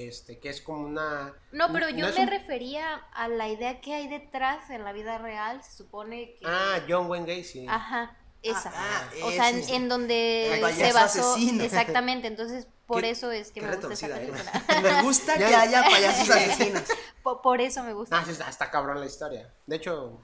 [0.06, 1.34] este, que es como una...
[1.52, 5.18] No, pero yo me un- refería a la idea que hay detrás en la vida
[5.18, 5.64] real.
[5.64, 6.46] Se supone que.
[6.46, 7.66] Ah, John Wayne Gacy.
[7.68, 8.72] Ajá, esa.
[8.76, 11.32] ah, o sea, en, en donde se basó.
[11.34, 11.64] asesino.
[11.64, 14.32] Exactamente, entonces por Qué- eso es que me gusta esa ¿eh?
[14.82, 16.84] Me gusta que haya payasos asesinos.
[17.24, 18.18] Po- por eso me gusta.
[18.20, 19.54] Ah, está, está cabrón la historia.
[19.66, 20.20] De hecho,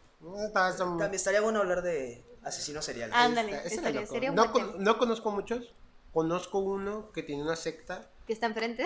[0.46, 3.16] está, está- También estaría bueno hablar de asesinos seriales.
[3.16, 5.74] Ándale, estaría- no, con- no conozco muchos,
[6.14, 8.10] conozco uno que tiene una secta.
[8.26, 8.86] Que está enfrente.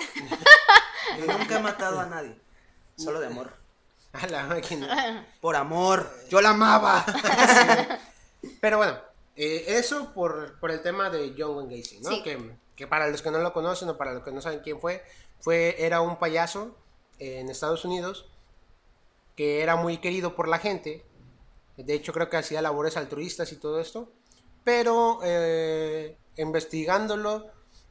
[1.17, 2.39] Yo nunca he matado a nadie.
[2.95, 3.53] Solo de amor.
[4.13, 5.27] A la máquina.
[5.41, 6.11] Por amor.
[6.29, 7.05] Yo la amaba.
[8.61, 8.97] Pero bueno,
[9.35, 12.09] eh, eso por, por el tema de John Wayne Gacy, ¿no?
[12.09, 12.23] Sí.
[12.23, 14.79] Que, que para los que no lo conocen o para los que no saben quién
[14.79, 15.03] fue,
[15.39, 16.75] fue era un payaso
[17.19, 18.29] en Estados Unidos
[19.37, 21.05] que era muy querido por la gente.
[21.77, 24.11] De hecho, creo que hacía labores altruistas y todo esto.
[24.63, 27.45] Pero eh, investigándolo,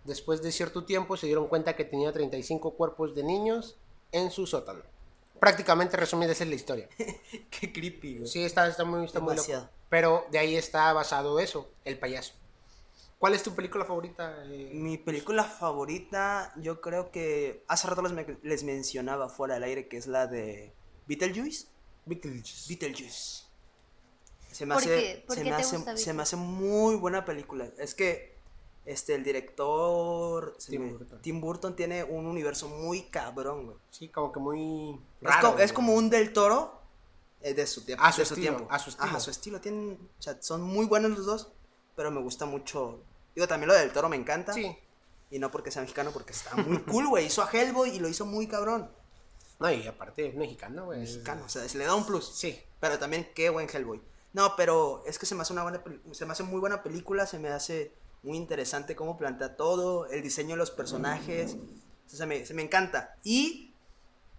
[0.07, 3.77] después de cierto tiempo, se dieron cuenta que tenía 35 cuerpos de niños
[4.13, 4.83] en su sótano.
[5.41, 6.89] Prácticamente resumida, esa es la historia.
[7.51, 8.29] Qué creepy, güey.
[8.29, 9.43] Sí, está, está muy, está muy loco.
[9.43, 9.71] Demasiado.
[9.91, 12.33] Pero de ahí está basado eso, el payaso.
[13.19, 14.45] ¿Cuál es tu película favorita?
[14.45, 14.71] eh?
[14.75, 19.89] Mi película favorita, yo creo que hace rato les, me- les mencionaba fuera del aire
[19.89, 20.73] que es la de
[21.07, 21.67] Beetlejuice.
[22.05, 22.69] Beetlejuice.
[22.69, 23.45] Beetlejuice.
[24.53, 25.25] Se me ¿Por hace, qué?
[25.27, 27.69] ¿Por se qué me te hace, gusta se me hace muy buena película.
[27.79, 28.36] Es que
[28.87, 31.20] este el director Tim me- Burton.
[31.22, 33.76] Tim Burton tiene un universo muy cabrón, güey.
[33.91, 35.59] Sí, como que muy Es, raro.
[35.59, 36.80] es como un del toro
[37.43, 38.03] eh, de su tiempo.
[38.05, 38.66] A su de estilo, tiempo.
[38.72, 39.09] a su estilo.
[39.09, 39.61] Ajá, su estilo.
[39.61, 41.53] Tienen, o sea, son muy buenos los dos,
[41.95, 43.01] pero me gusta mucho.
[43.34, 44.53] Digo, también lo del toro me encanta.
[44.53, 44.76] Sí.
[45.30, 47.26] Y no porque sea mexicano, porque está muy cool, güey.
[47.26, 48.91] Hizo a Hellboy y lo hizo muy cabrón.
[49.59, 51.01] No, y aparte es mexicano, güey.
[51.01, 52.26] Mexicano, o sea, se le da un plus.
[52.34, 52.59] Sí.
[52.78, 54.01] Pero también qué buen Hellboy.
[54.32, 55.82] No, pero es que se me hace una buena
[56.12, 57.93] se me hace muy buena película, se me hace
[58.27, 62.55] muy interesante cómo plantea todo, el diseño de los personajes, o sea, se, me, se
[62.55, 63.16] me encanta.
[63.24, 63.72] Y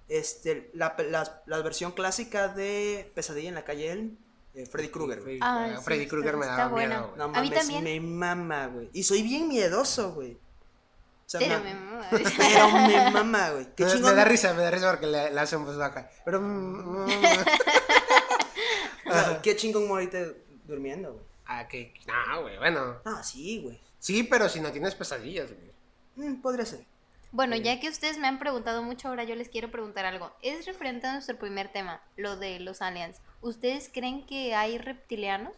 [0.10, 4.18] este la, la, la versión clásica de Pesadilla en la calle Elm,
[4.54, 5.22] eh, Freddy Krueger.
[5.22, 5.38] güey.
[5.38, 6.96] Freddy, Ah, ah, sí, Freddy Krueger me daba buena.
[6.98, 7.18] miedo, güey.
[7.18, 7.84] No A mí mames, también.
[7.84, 8.90] me mama, güey.
[8.94, 10.34] Y soy bien miedoso, güey.
[10.34, 12.08] O sea, Pero me- me mama.
[12.12, 13.68] pero me mama, güey.
[13.76, 14.16] Qué Me, me chingón.
[14.16, 16.10] da risa, me da risa porque le, le hacen voz baja.
[16.26, 16.40] Pero.
[16.42, 17.10] mm, mm,
[19.10, 20.36] O sea, qué chingón morirte
[20.66, 21.26] durmiendo, güey.
[21.48, 21.94] Ah, que.
[22.08, 22.98] No, güey, bueno.
[23.06, 23.80] Ah, sí, güey.
[24.00, 26.30] Sí, pero si no tienes pesadillas, güey.
[26.30, 26.86] Mm, podría ser.
[27.32, 30.32] Bueno, ya que ustedes me han preguntado mucho, ahora yo les quiero preguntar algo.
[30.42, 33.18] Es referente a nuestro primer tema, lo de los aliens.
[33.42, 35.54] ¿Ustedes creen que hay reptilianos?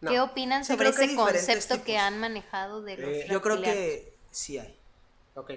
[0.00, 0.10] No.
[0.10, 3.84] ¿Qué opinan Sí, sobre ese concepto que han manejado de los Eh, Yo creo reptilianos?
[3.84, 4.76] que sí hay.
[5.34, 5.48] Ok.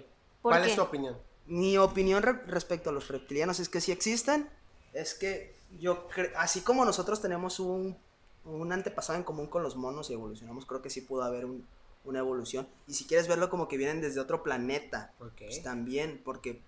[0.42, 0.70] ¿Por ¿Cuál qué?
[0.70, 1.18] es tu opinión?
[1.48, 4.50] Mi opinión re- respecto a los reptilianos es que sí existen.
[4.94, 7.98] Es que yo, así como nosotros tenemos un,
[8.46, 11.66] un antepasado en común con los monos y evolucionamos, creo que sí pudo haber un-
[12.04, 12.68] una evolución.
[12.88, 15.14] Y si quieres verlo como que vienen desde otro planeta,
[15.48, 16.62] pues también, porque,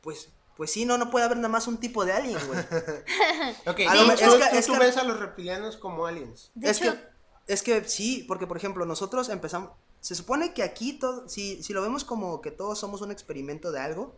[0.00, 2.58] pues, pues sí, no, no puede haber nada más un tipo de alien, güey.
[3.66, 6.50] Ok, lo tú- es que- tú- es tú que- ves a los reptilianos como aliens.
[6.54, 9.70] De es hecho, que, es que sí, porque por ejemplo, nosotros empezamos.
[10.00, 11.28] Se supone que aquí todo.
[11.28, 14.14] Si, si lo vemos como que todos somos un experimento de algo,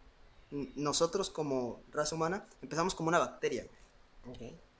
[0.76, 3.66] nosotros como raza humana empezamos como una bacteria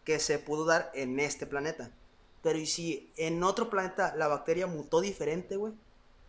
[0.04, 1.90] que se pudo dar en este planeta.
[2.42, 5.72] Pero y si en otro planeta la bacteria mutó diferente, güey.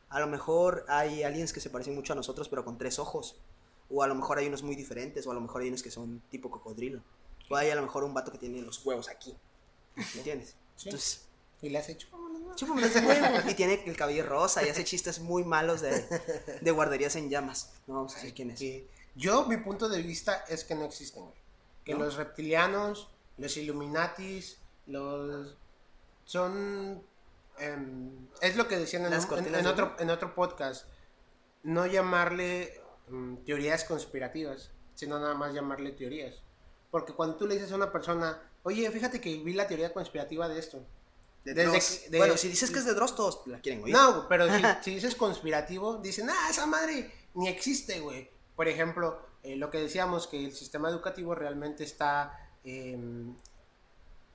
[0.09, 3.35] A lo mejor hay aliens que se parecen mucho a nosotros, pero con tres ojos.
[3.91, 5.91] O a lo mejor hay unos muy diferentes, o a lo mejor hay unos que
[5.91, 7.01] son tipo cocodrilo.
[7.49, 9.35] O hay a lo mejor un vato que tiene los huevos aquí.
[9.95, 10.55] ¿Me entiendes?
[10.79, 10.87] Sí.
[10.87, 11.29] Entonces,
[11.61, 12.07] ¿Y le has hecho?
[12.55, 13.49] Chúpame ese huevo.
[13.49, 16.05] Y tiene el cabello rosa y hace chistes muy malos de,
[16.61, 17.73] de guarderías en llamas.
[17.85, 18.59] No vamos a decir quién es.
[18.59, 18.87] Sí.
[19.15, 21.35] Yo, mi punto de vista es que no existen, güey.
[21.83, 21.99] Que ¿No?
[21.99, 24.57] los reptilianos, los Illuminatis,
[24.87, 25.55] los.
[26.29, 27.01] Son.
[27.57, 30.85] em, es lo que decían en, un- otro, en otro podcast.
[31.63, 36.35] No llamarle mm, teorías conspirativas, sino nada más llamarle teorías.
[36.91, 40.47] Porque cuando tú le dices a una persona, oye, fíjate que vi la teoría conspirativa
[40.47, 40.85] de esto.
[41.43, 41.99] De Desde Dross.
[42.03, 43.93] que- de- Bueno, si dices que es de Dross, todos la quieren oír.
[43.93, 48.29] No, pero si, si dices conspirativo, dicen, ah, esa madre ni existe, güey.
[48.55, 53.35] Por ejemplo, eh, lo que decíamos, que el sistema educativo realmente está em,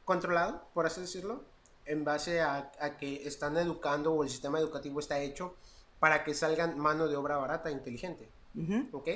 [0.05, 1.45] controlado, por así decirlo,
[1.87, 5.55] en base a, a que están educando o el sistema educativo está hecho
[6.01, 8.28] para que salgan mano de obra barata e inteligente.
[8.55, 8.89] Ujú.
[8.93, 9.09] ¿Ok?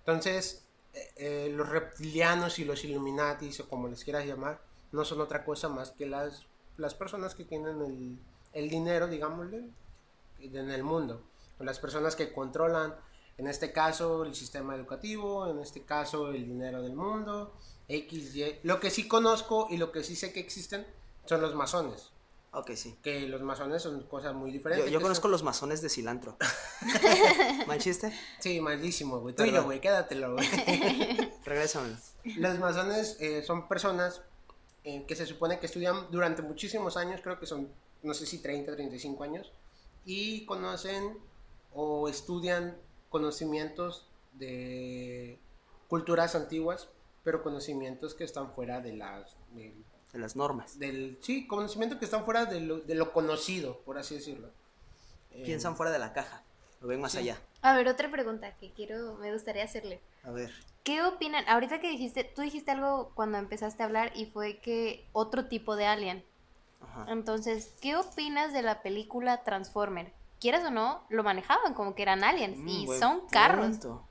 [0.00, 4.60] Entonces, eh, eh, los reptilianos y los Illuminatis, o como les quieras llamar,
[4.92, 6.46] no son otra cosa más que las,
[6.76, 8.18] las personas que tienen el,
[8.52, 9.64] el dinero, digámosle,
[10.40, 11.22] en el mundo.
[11.58, 12.94] Las personas que controlan,
[13.38, 17.54] en este caso, el sistema educativo, en este caso, el dinero del mundo,
[17.88, 18.58] X, Y.
[18.62, 20.86] Lo que sí conozco y lo que sí sé que existen
[21.26, 22.10] son los masones.
[22.52, 22.96] Ok, sí.
[23.02, 24.88] Que los masones son cosas muy diferentes.
[24.90, 26.36] yo conozco son- los masones de cilantro.
[27.66, 28.12] ¿Mal chiste?
[28.38, 29.34] Sí, malísimo, güey.
[29.34, 30.46] Tuyo, güey, quédatelo, güey.
[31.44, 31.96] Regrésamelo.
[32.36, 34.22] Los masones eh, son personas
[34.84, 37.68] eh, que se supone que estudian durante muchísimos años, creo que son,
[38.02, 39.50] no sé si 30, 35 años,
[40.04, 41.18] y conocen
[41.72, 42.76] o estudian
[43.08, 45.38] conocimientos de
[45.88, 46.88] culturas antiguas,
[47.24, 49.36] pero conocimientos que están fuera de las...
[50.14, 50.78] De las normas.
[50.78, 54.48] del sí, conocimiento que están fuera de lo, de lo conocido, por así decirlo.
[55.32, 56.42] Eh, Piensan fuera de la caja.
[56.80, 57.18] Lo ven más sí.
[57.18, 57.38] allá.
[57.62, 60.00] a ver, otra pregunta que quiero, me gustaría hacerle.
[60.22, 60.50] A ver.
[60.84, 61.44] ¿Qué opinan?
[61.48, 65.76] Ahorita que dijiste, tú dijiste algo cuando empezaste a hablar y fue que otro tipo
[65.76, 66.24] de alien.
[66.80, 67.06] Ajá.
[67.08, 70.12] Entonces, ¿qué opinas de la película Transformer?
[70.40, 73.66] Quieras o no, lo manejaban como que eran aliens Mm, y buen son carros.
[73.78, 74.06] punto.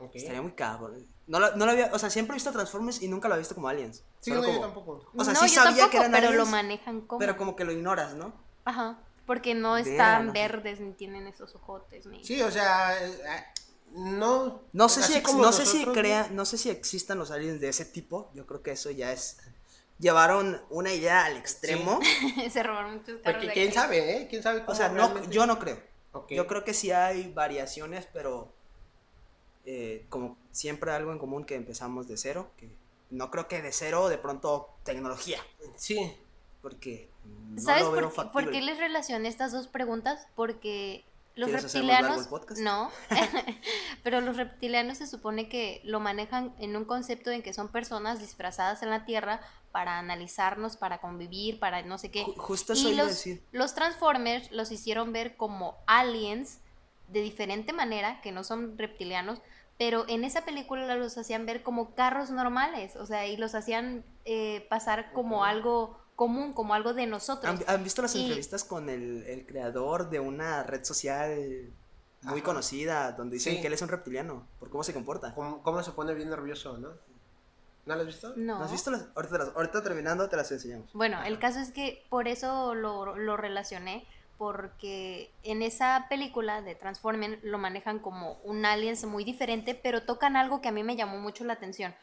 [0.00, 0.10] ok.
[0.14, 1.06] Estaría muy cabrón.
[1.28, 3.38] No lo, no lo había, o sea, siempre he visto Transformers y nunca lo he
[3.38, 4.02] visto como aliens.
[4.20, 5.04] Sí, no, yo tampoco.
[5.14, 7.18] O sea, no, sí yo sabía tampoco, que eran pero lo manejan como.
[7.18, 8.32] Pero como que lo ignoras, ¿no?
[8.64, 12.24] Ajá, porque no están verdes ni tienen esos ojotes ni.
[12.24, 13.44] Sí, o sea, eh, eh,
[13.92, 14.62] no...
[14.72, 17.68] No sé, si, como no sé si crea, no sé si existan los aliens de
[17.68, 18.30] ese tipo.
[18.34, 19.38] Yo creo que eso ya es
[19.98, 22.00] llevaron una idea al extremo.
[22.50, 23.22] Se robaron muchos carros.
[23.22, 24.26] Porque de quién sabe, ¿eh?
[24.28, 25.78] ¿Quién sabe cómo O sea, no, yo no creo.
[26.30, 28.52] Yo creo que sí hay variaciones, pero
[29.64, 32.68] eh, como siempre algo en común que empezamos de cero, que
[33.10, 35.40] no creo que de cero de pronto tecnología,
[35.76, 36.16] Sí.
[36.62, 40.26] porque no ¿Sabes lo veo por, qué, por qué les relacioné estas dos preguntas?
[40.34, 41.04] Porque
[41.34, 42.24] los ¿Quieres hacer más largo reptilianos.
[42.26, 42.60] el podcast?
[42.60, 42.90] No,
[44.02, 48.18] pero los reptilianos se supone que lo manejan en un concepto en que son personas
[48.20, 49.40] disfrazadas en la Tierra
[49.72, 52.24] para analizarnos, para convivir, para no sé qué.
[52.24, 53.42] Ju- justo eso y iba a los, decir.
[53.52, 56.58] los Transformers los hicieron ver como aliens
[57.08, 59.40] de diferente manera, que no son reptilianos,
[59.78, 64.04] pero en esa película los hacían ver como carros normales, o sea, y los hacían
[64.24, 67.48] eh, pasar como algo común, como algo de nosotros.
[67.48, 71.70] ¿Han, han visto las Y- entrevistas con el, el creador de una red social
[72.22, 72.42] muy Ajá.
[72.42, 73.60] conocida, donde dicen Sí.
[73.60, 75.32] que él es un reptiliano, por cómo se comporta?
[75.34, 76.88] ¿Cómo, cómo se pone bien nervioso, ¿no?
[77.86, 78.32] ¿No lo has visto?
[78.36, 78.58] No.
[78.58, 79.06] ¿No has visto las?
[79.14, 80.92] Ahorita, las- ahorita terminando te las enseñamos.
[80.92, 84.04] Bueno, el caso es que por eso lo, lo relacioné,
[84.38, 90.36] porque en esa película de Transformers lo manejan como un aliens muy diferente, pero tocan
[90.36, 91.94] algo que a mí me llamó mucho la atención.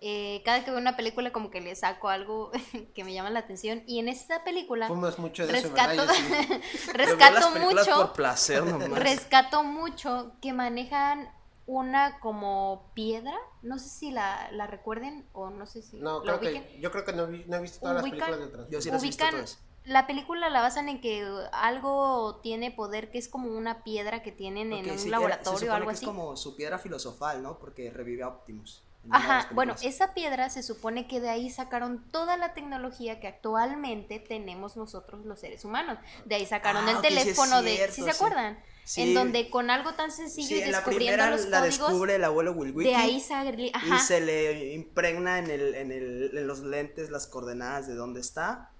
[0.00, 2.50] Eh, cada que veo una película como que le saco algo
[2.94, 5.94] que me llama la atención y en esta película Fumas mucho de eso, rescato.
[6.04, 6.90] Yo sí.
[6.92, 8.98] Rescato las mucho por placer nomás.
[8.98, 11.30] rescato mucho que manejan
[11.68, 16.38] una como piedra, no sé si la, la recuerden o no sé si No, la
[16.38, 16.68] creo ubiquen.
[16.74, 18.70] que, yo creo que no, vi- no he visto todas las Ubican- películas de Transformers.
[18.72, 19.58] Yo sí las he visto ubican todas.
[19.86, 24.32] La película la basan en que algo tiene poder que es como una piedra que
[24.32, 26.04] tienen en un laboratorio o algo que así.
[26.04, 27.58] Es como su piedra filosofal, ¿no?
[27.58, 28.82] Porque revive a Optimus.
[29.08, 34.18] Ajá, bueno, esa piedra se supone que de ahí sacaron toda la tecnología que actualmente
[34.18, 35.98] tenemos nosotros los seres humanos.
[36.24, 38.58] De ahí sacaron Ah, el sí es teléfono de, ¿sí se acuerdan?
[38.82, 39.02] Sí.
[39.02, 42.14] En donde con algo tan sencillo y en la descubriendo primera los la códigos, descubre
[42.16, 42.90] el abuelo Wilwiki.
[42.90, 47.26] de ahí sale, Y se le impregna en, el, en, el, en los lentes las
[47.26, 48.72] coordenadas de dónde está.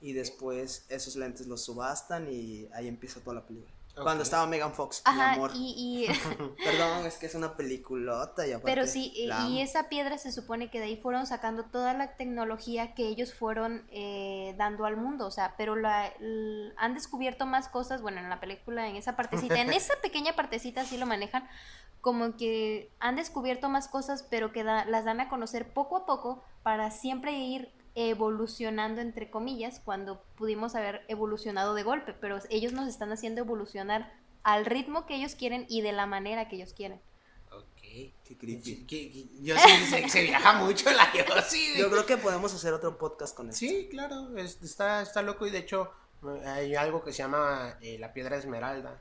[0.00, 3.72] Y después esos lentes los subastan y ahí empieza toda la película.
[4.02, 5.52] Cuando estaba Megan Fox, mi amor.
[5.54, 6.06] y, y
[6.64, 9.58] Perdón, es que es una peliculota y aparte Pero sí, y- la y amo.
[9.60, 13.86] esa piedra se supone que de ahí fueron sacando toda la tecnología que ellos fueron
[13.90, 16.12] eh, dando al mundo, o sea, pero la,
[16.76, 20.84] han descubierto más cosas, bueno, en la película, en esa partecita, en esa pequeña partecita
[20.84, 21.48] sí lo manejan,
[22.02, 26.04] como que han descubierto más cosas, pero que da- las dan a conocer poco a
[26.04, 32.72] poco para siempre ir evolucionando, entre comillas, cuando pudimos haber evolucionado de golpe, pero ellos
[32.72, 34.12] nos están haciendo evolucionar
[34.44, 37.00] al ritmo que ellos quieren y de la manera que ellos quieren.
[37.50, 38.12] Ok.
[38.24, 38.62] Qué creepy.
[38.62, 41.72] Sí, que- que- Yo sí, se, se viaja mucho la yo sí.
[41.78, 43.58] Yo creo que podemos hacer otro podcast con esto.
[43.60, 45.90] Sí, claro, es- está, está loco y de hecho
[46.44, 49.00] hay algo que se llama eh, la piedra esmeralda,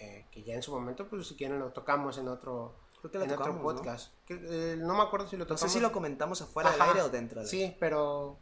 [0.00, 3.18] eh, que ya en su momento, pues si quieren lo tocamos en otro, Creo que
[3.18, 3.78] lo en otro tocamos, ¿no?
[3.78, 4.12] podcast.
[4.26, 4.94] Que, eh, ¿no?
[4.96, 5.60] me acuerdo si lo No tocamos.
[5.60, 8.38] sé si lo comentamos afuera del Ajá, aire o dentro del Sí, pero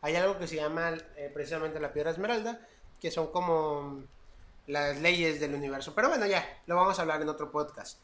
[0.00, 2.66] hay algo que se llama eh, precisamente la piedra esmeralda,
[3.00, 4.02] que son como
[4.66, 5.94] las leyes del universo.
[5.94, 7.98] Pero bueno, ya, lo vamos a hablar en otro podcast.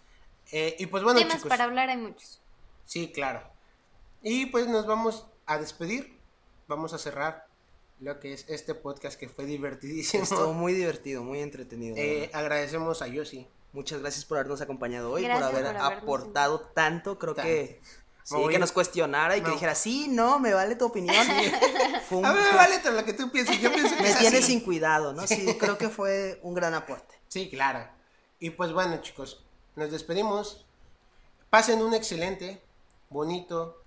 [0.53, 1.49] Eh, y pues bueno, Temas chicos.
[1.49, 2.41] para hablar hay muchos.
[2.85, 3.43] Sí, claro.
[4.23, 6.19] Y pues nos vamos a despedir.
[6.69, 7.47] Vamos a cerrar
[8.01, 10.23] lo que es este podcast que fue divertidísimo.
[10.25, 11.97] Estuvo muy divertido, muy entretenido.
[11.97, 13.49] la Eh, agradecemos a Yossi.
[13.77, 17.19] Muchas gracias por habernos acompañado hoy, Gracias por haber por aportado tanto.
[17.19, 17.83] Creo que
[18.25, 21.15] sí, voy- que nos cuestionara y que dijera, sí, no, me vale tu opinión.
[22.09, 23.61] Fue un- A mí me vale todo lo que tú pienses.
[23.61, 24.53] Yo pienso que me es tienes así.
[24.53, 25.27] sin cuidado, ¿no?
[25.27, 27.21] Sí, creo que fue un gran aporte.
[27.29, 27.87] Sí, claro.
[28.41, 30.65] Y pues bueno, chicos, nos despedimos.
[31.51, 32.63] Pasen un excelente,
[33.11, 33.83] bonito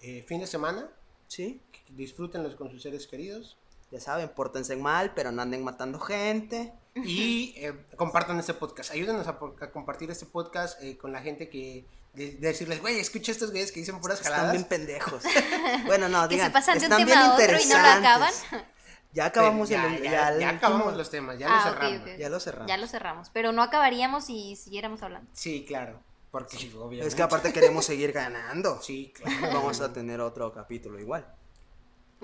[0.00, 0.88] eh, fin de semana.
[1.28, 3.58] Sí, Disfrútenlos con sus seres queridos.
[3.94, 6.72] Ya saben, pórtense mal, pero no anden matando gente.
[6.96, 8.90] Y eh, compartan este podcast.
[8.90, 11.86] Ayúdenos a, a compartir este podcast eh, con la gente que.
[12.12, 14.52] De, de decirles, güey, escucha estos güeyes que dicen puras Están jaladas.
[14.52, 15.22] bien pendejos.
[15.86, 17.52] Bueno, no, Que digan, se pasan de un están tema bien a otro y no
[17.54, 17.62] lo
[17.96, 18.44] interesantes.
[18.52, 18.66] acaban.
[19.12, 21.72] Ya acabamos ya, el, ya, ya el ya último- acabamos los temas, ya Ah, lo
[21.72, 22.00] cerramos.
[22.02, 22.18] ok.
[22.18, 22.68] Ya lo cerramos.
[22.68, 25.28] Ya lo cerramos, pero no acabaríamos si siguiéramos hablando.
[25.32, 26.00] Sí, claro.
[26.30, 27.06] Porque obviamente.
[27.06, 28.80] Es que aparte queremos seguir ganando.
[28.82, 29.48] Sí, claro.
[29.52, 31.26] Vamos a tener otro capítulo igual.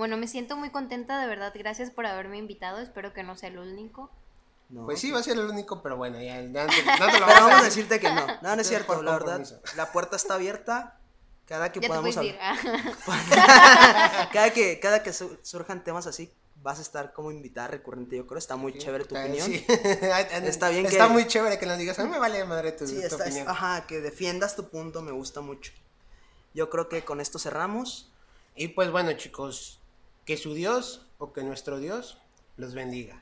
[0.01, 1.53] Bueno, me siento muy contenta, de verdad.
[1.55, 2.79] Gracias por haberme invitado.
[2.81, 4.11] Espero que no sea el único.
[4.71, 6.41] No, Pues sí, va a ser el único, pero bueno, ya.
[6.41, 7.85] ya no te- te lo Pero vamos vamos a a decir.
[7.87, 8.27] decirte que no.
[8.41, 8.87] No, no es cierto.
[8.95, 9.43] por La verdad,
[9.77, 10.99] la puerta está abierta.
[11.45, 12.39] Cada que Ya te podamos ir.
[12.41, 12.57] Ah.
[14.33, 16.33] cada que cada que su- surjan temas así,
[16.63, 18.17] vas a estar como invitada recurrente.
[18.17, 19.47] Yo creo está muy chévere tu Eh, opinión.
[19.47, 19.67] sí.
[19.69, 22.87] Está bien Está que- muy chévere que nos digas, a mí me vale madre tu,
[22.87, 23.49] Sí, tu está, es- opinión.
[23.49, 25.73] ajá, que defiendas tu punto me gusta mucho.
[26.55, 28.13] Yo creo que con esto cerramos.
[28.55, 29.80] Y pues bueno, chicos,
[30.31, 32.17] que su Dios o que nuestro Dios
[32.57, 33.21] los bendiga.